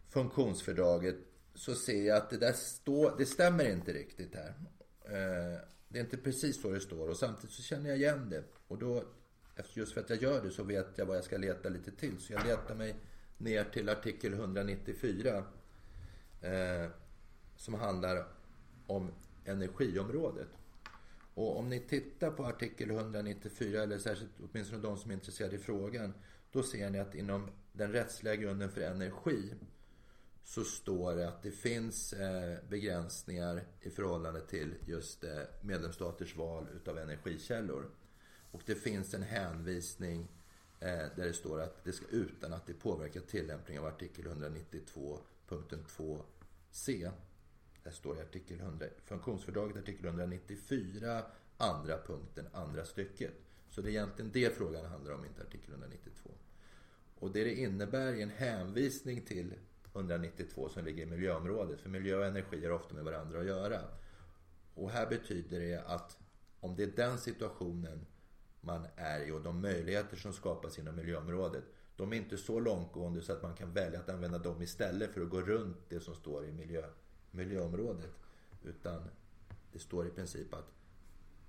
[0.10, 1.16] funktionsfördraget
[1.56, 4.54] så ser jag att det där står, det stämmer inte riktigt här.
[5.06, 8.44] Eh, det är inte precis så det står och samtidigt så känner jag igen det.
[8.68, 9.04] Och då,
[9.74, 12.20] just för att jag gör det så vet jag vad jag ska leta lite till.
[12.20, 12.95] Så jag letar mig
[13.38, 15.43] ner till artikel 194.
[16.41, 16.89] Eh,
[17.60, 18.28] som handlar
[18.88, 19.12] om
[19.45, 20.47] energiområdet.
[21.34, 25.60] Och om ni tittar på artikel 194, eller särskilt åtminstone de som är intresserade i
[25.60, 26.14] frågan.
[26.51, 29.53] Då ser ni att inom den rättsliga grunden för energi
[30.43, 36.68] så står det att det finns eh, begränsningar i förhållande till just eh, medlemsstaters val
[36.76, 37.89] utav energikällor.
[38.52, 40.28] Och det finns en hänvisning
[40.80, 45.20] eh, där det står att det ska utan att det påverkar tillämpningen av artikel 192
[45.47, 47.12] punkten 2c.
[47.84, 51.24] Det står i artikel 100, funktionsfördraget artikel 194
[51.58, 53.34] andra punkten andra stycket.
[53.70, 56.30] Så det är egentligen det frågan handlar om, inte artikel 192.
[57.20, 59.54] Och det det innebär är en hänvisning till
[59.93, 61.80] 192 som ligger i miljöområdet.
[61.80, 63.82] För miljö och energi har ofta med varandra att göra.
[64.74, 66.18] Och här betyder det att
[66.60, 68.06] om det är den situationen
[68.70, 71.63] man är i och de möjligheter som skapas inom miljöområdet.
[71.95, 75.22] De är inte så långtgående så att man kan välja att använda dem istället för
[75.22, 76.89] att gå runt det som står i miljö,
[77.32, 78.11] miljöområdet.
[78.63, 79.09] Utan
[79.72, 80.72] det står i princip att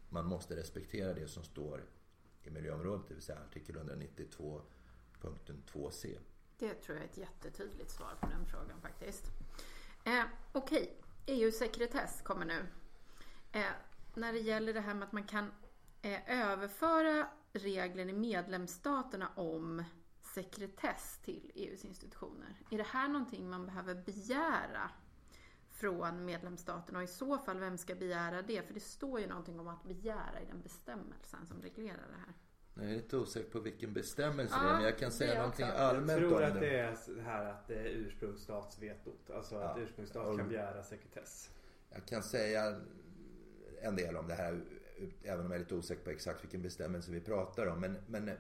[0.08, 1.84] man måste respektera det som står
[2.42, 4.62] i miljöområdet, det vill säga artikel 192
[5.20, 6.18] punkten 2c.
[6.58, 9.24] Det tror jag är ett jättetydligt svar på den frågan faktiskt.
[10.04, 11.36] Eh, Okej, okay.
[11.36, 12.66] EU-sekretess kommer nu.
[13.52, 13.72] Eh,
[14.14, 15.50] när det gäller det här med att man kan
[16.26, 19.84] överföra regler i medlemsstaterna om
[20.34, 22.60] sekretess till EUs institutioner.
[22.70, 24.90] Är det här någonting man behöver begära
[25.70, 28.62] från medlemsstaterna och i så fall vem ska begära det?
[28.66, 32.34] För det står ju någonting om att begära i den bestämmelsen som reglerar det här.
[32.74, 35.30] Jag är lite osäker på vilken bestämmelse Ja, det är men jag kan det säga
[35.30, 35.76] är jag någonting också.
[35.78, 36.60] Jag allmänt tror om att det.
[36.60, 39.30] det är så här att det är ursprungsstatsvetot.
[39.30, 39.82] Alltså att Ja.
[39.82, 41.50] ursprungsstat Och- kan begära sekretess.
[41.90, 42.80] Jag kan säga
[43.82, 44.64] en del om det här
[45.24, 47.80] även om jag är lite osäker på exakt vilken bestämmelse vi pratar om.
[47.80, 48.30] Men, men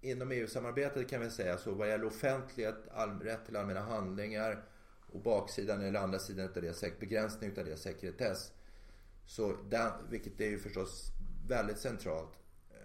[0.00, 4.64] inom EU-samarbetet kan vi säga så vad gäller offentlighet, all, rätt till allmänna handlingar
[5.12, 8.52] och baksidan eller andra sidan av det, begränsning utav det, sekretess.
[9.24, 11.12] Så där, vilket är ju förstås
[11.48, 12.38] väldigt centralt.
[12.70, 12.76] Eh,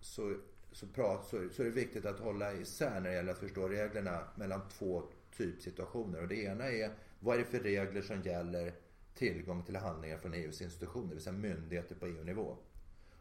[0.00, 0.36] så,
[0.72, 3.68] så, prat, så, så är det viktigt att hålla isär när det gäller att förstå
[3.68, 5.02] reglerna mellan två
[5.36, 6.22] typsituationer.
[6.22, 8.72] Och det ena är vad är det för regler som gäller
[9.18, 12.56] tillgång till handlingar från EUs institutioner, det vill säga myndigheter på EU-nivå.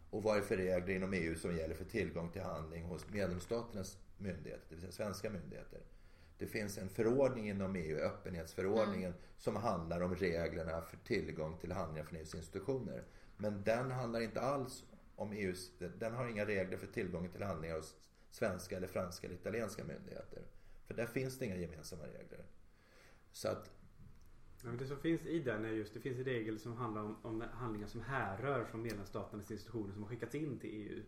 [0.09, 3.97] Och vad är för regler inom EU som gäller för tillgång till handling hos medlemsstaternas
[4.17, 5.79] myndigheter, det vill säga svenska myndigheter.
[6.37, 12.05] Det finns en förordning inom EU, öppenhetsförordningen, som handlar om reglerna för tillgång till handlingar
[12.05, 13.03] från EUs institutioner.
[13.37, 14.83] Men den handlar inte alls
[15.15, 17.95] om EUs, den har inga regler för tillgång till handlingar hos
[18.31, 20.41] svenska eller franska eller italienska myndigheter.
[20.87, 22.45] För där finns det inga gemensamma regler.
[23.31, 23.71] Så att
[24.68, 27.18] men det som finns i den är just det finns en regel som handlar om,
[27.22, 31.03] om handlingar som härrör från medlemsstaternas institutioner som har skickats in till EU.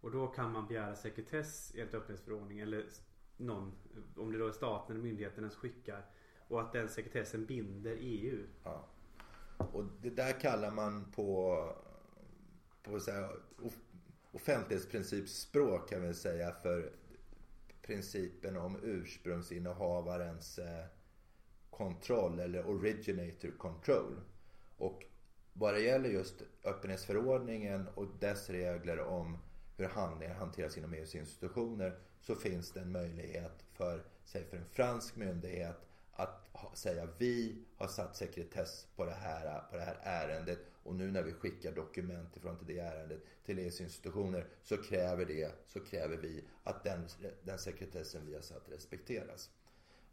[0.00, 2.86] Och då kan man begära sekretess enligt öppenhetsförordningen eller
[3.36, 3.72] någon,
[4.16, 6.06] om det då är staten eller myndigheten som skickar.
[6.48, 8.46] Och att den sekretessen binder EU.
[8.64, 8.86] Ja.
[9.58, 11.58] Och det där kallar man på,
[12.82, 13.84] på så här, off-
[14.32, 16.92] offentlighetsprincipspråk kan vi säga för
[17.82, 20.84] principen om ursprungsinnehavarens eh,
[21.76, 24.20] kontroll eller originator control.
[24.76, 25.04] Och
[25.52, 29.38] vad det gäller just öppenhetsförordningen och dess regler om
[29.76, 34.68] hur handlingar hanteras inom EUs institutioner så finns det en möjlighet för, säg för en
[34.70, 35.76] fransk myndighet
[36.12, 40.94] att ha, säga vi har satt sekretess på det, här, på det här ärendet och
[40.94, 45.52] nu när vi skickar dokument ifrån till det ärendet till EUs institutioner så kräver det,
[45.66, 47.08] så kräver vi att den,
[47.42, 49.50] den sekretessen vi har satt respekteras.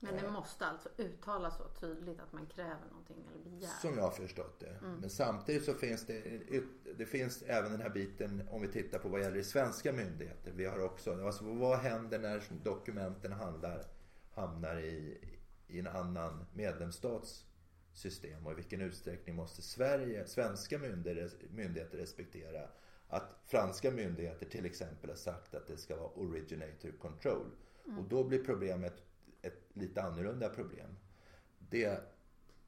[0.03, 3.67] Men det måste alltså uttalas så tydligt att man kräver någonting eller begär.
[3.81, 4.79] Som jag har förstått det.
[4.81, 6.41] Men samtidigt så finns det,
[6.97, 10.51] det finns även den här biten om vi tittar på vad gäller svenska myndigheter.
[10.51, 13.85] Vi har också, alltså vad händer när dokumenten handlar,
[14.33, 15.17] hamnar i,
[15.67, 17.45] i en annan medlemsstats
[17.93, 22.69] system och i vilken utsträckning måste Sverige, svenska myndigheter, myndigheter respektera
[23.07, 27.51] att franska myndigheter till exempel har sagt att det ska vara originator control.
[27.97, 29.03] Och då blir problemet
[29.41, 30.97] ett lite annorlunda problem.
[31.69, 32.01] Det,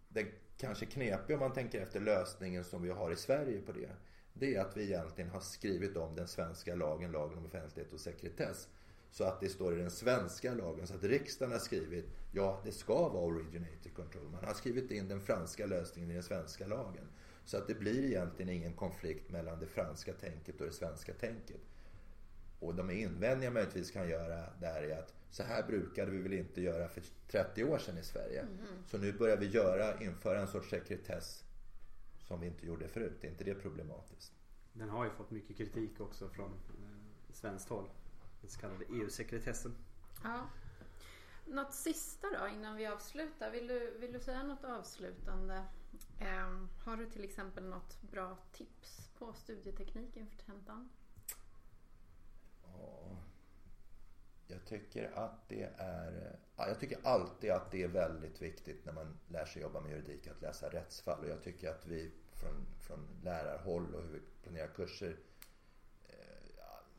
[0.09, 0.25] det
[0.57, 3.89] kanske knepiga om man tänker efter lösningen som vi har i Sverige på det.
[4.33, 7.99] Det är att vi egentligen har skrivit om den svenska lagen, lagen om offentlighet och
[7.99, 8.67] sekretess.
[9.11, 10.87] Så att det står i den svenska lagen.
[10.87, 14.29] Så att riksdagen har skrivit, ja det ska vara originator control.
[14.31, 17.07] Man har skrivit in den franska lösningen i den svenska lagen.
[17.45, 21.61] Så att det blir egentligen ingen konflikt mellan det franska tänket och det svenska tänket.
[22.59, 26.61] Och de invändningar möjligtvis kan göra där är att så här brukade vi väl inte
[26.61, 28.45] göra för 30 år sedan i Sverige.
[28.87, 31.43] Så nu börjar vi göra, införa en sorts sekretess
[32.19, 33.23] som vi inte gjorde förut.
[33.23, 34.33] Är inte det problematiskt?
[34.73, 37.89] Den har ju fått mycket kritik också från eh, svenskt håll.
[38.41, 39.75] Den så kallade EU-sekretessen.
[40.23, 40.49] Ja.
[41.45, 43.51] Något sista då innan vi avslutar?
[43.51, 45.63] Vill du, vill du säga något avslutande?
[46.19, 50.89] Ehm, har du till exempel något bra tips på studieteknik inför tentan?
[52.63, 53.17] Ja,
[54.47, 56.37] jag tycker att det är...
[56.57, 60.27] Jag tycker alltid att det är väldigt viktigt när man lär sig jobba med juridik
[60.27, 61.19] att läsa rättsfall.
[61.19, 65.17] Och jag tycker att vi från, från lärarhåll och hur vi planerar kurser
[66.09, 66.15] eh,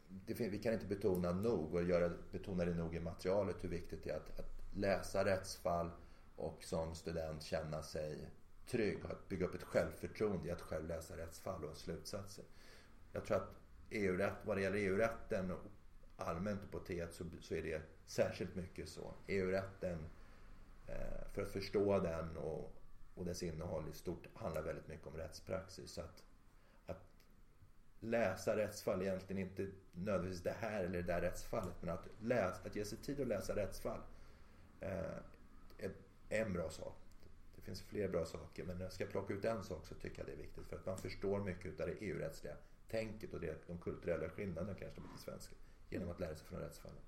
[0.08, 4.04] det, vi kan inte betona nog och göra, betona det nog i materialet hur viktigt
[4.04, 5.90] det är att, att läsa rättsfall
[6.36, 8.30] och som student känna sig
[8.66, 12.44] trygg och att bygga upp ett självförtroende i att själv läsa rättsfall och slutsatser.
[13.12, 13.50] Jag tror att
[13.90, 15.52] EU-rätt, vad det gäller EU-rätten
[16.16, 19.14] allmänt på T1 så, så är det särskilt mycket så.
[19.26, 19.98] EU-rätten,
[20.86, 22.72] eh, för att förstå den och,
[23.14, 25.90] och dess innehåll i stort handlar väldigt mycket om rättspraxis.
[25.90, 26.22] Så att,
[26.86, 27.04] att
[28.00, 32.76] läsa rättsfall, egentligen inte nödvändigtvis det här eller det där rättsfallet, men att, läsa, att
[32.76, 34.00] ge sig tid att läsa rättsfall
[34.80, 35.16] eh,
[35.78, 35.90] är
[36.28, 36.96] en bra sak.
[37.56, 40.18] Det finns fler bra saker, men när jag ska plocka ut en sak så tycker
[40.18, 42.56] jag det är viktigt för att man förstår mycket av det EU-rättsliga
[42.88, 45.54] tänket och det, de kulturella skillnaderna kanske mot det svenska
[45.88, 47.00] genom att lära sig från rättsfallen.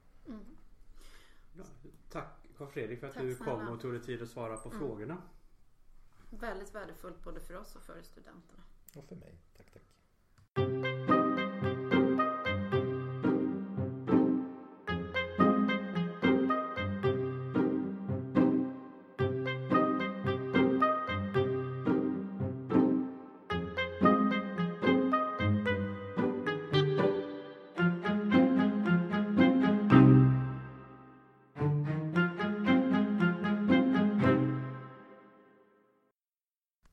[1.53, 1.64] Ja,
[2.09, 3.53] tack Carl Fredrik för att Tack du snälla.
[3.53, 5.22] kom och tog dig tid att svara på frågorna.
[6.31, 8.62] Väldigt värdefullt både för oss och för studenterna.
[8.95, 9.39] Och för mig.
[9.57, 9.83] Tack, tack.